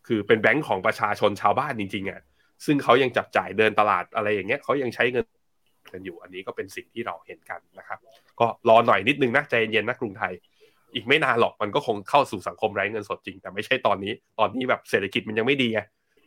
[0.08, 2.22] คือเป็นแบงค์ของประชาชนชาวบ้านจริงๆอะ
[2.66, 5.26] ซึ่งเขายังจับจ่ายเดินตลาดอะไรอย่างเงี้ยเขายังใช้เงิน
[5.94, 8.00] กันอยู่อันนี้ก็เป็นสิ่งที่เราเห็นกันนะครับ
[8.40, 10.34] ก็รอหน่อยนิดนึงนะใจเย็นนะกรุงไทย
[10.94, 15.80] อีกไม่นานหรอกมันก็คงเข้าสู่สังคมไร้เงินสดจริง แต่ไม่ใช่ตอนนี้ ตอนนี้แบบเศรษฐกิจมันยังไม่ดีไง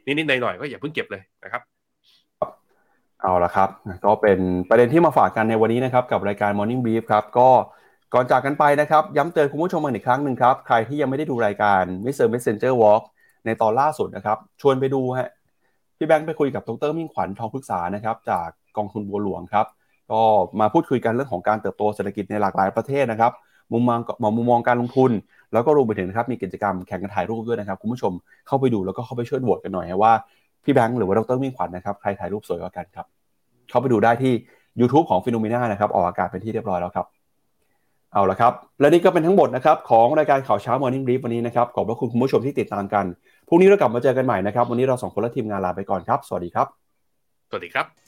[0.08, 1.62] นิดๆหน่อยๆก็อย่าเพิ่งเก็บเลยนะครับ
[3.22, 3.68] เอาละครับ
[4.04, 4.38] ก็เป็น
[4.68, 7.48] ประเด็นที่มาฝากกันในวันนี้นะครับ กับรายการ Morning Brief ครับ ก็
[8.14, 12.26] ก่อนจากกันไปนะครับ ย้ำเตือนคุณผู้ชมอีกครั้งหนึ่งครับ ใครที่ยังไม่ได้ดูรายการ Mr.
[12.32, 13.02] Messenger Walk
[13.46, 15.30] ในตอนล่าสุดนะครับ ชวนไปดูฮะ
[15.96, 19.66] พี่แบงค์ไปคุยกับดรมิ่งขวัญทองพฤกษานะครับ จากกองทุนบัวหลวงครับ
[20.12, 20.22] ก็
[20.60, 23.32] มาพูดคุยกันเรื่องของการเติบโตเศรษฐกิจในหลากหลายประเทศนะครับ
[23.72, 24.00] มุมมอง
[24.36, 25.10] มุมมองการลงทุน
[25.52, 28.12] แล้วก็รวมไปถึงนะครับมีกิจกรรมแข่งกันถ่ายรูปด้วยนะครับคุณผู้ชม
[28.46, 30.12] เข้าไปดูแล้วก็เข้าไปช่วยโหวตกันหน่อยว่า
[30.64, 33.06] พี่แบงค์หรือว่าดรมิ่งขวัญนะครับใครถ่ายรูปสวยกว่ากันครับ
[33.70, 34.32] เข้าไปดูได้ที่
[34.80, 37.06] YouTube ของฟิโนเมนานะครับออกอากาศเป็นที่เรียบร้อยแล้วครับ
[38.12, 43.04] เอาละครับ และนี่ก็เป็นทั้งหมดนะครับของรายการข่าวเช้า Morning Brief วันนี้นะครับขอบพระคุณคุณผู้ชมที่ติดตามกัน
[43.48, 46.66] พรุ่งนี้เรากลับมาเจอกันใหม่นะครับวันนี้เราสองคนและทีมงานลาไปก่อนครับ สวัสดีครับ
[47.50, 48.07] สวัสดีครับ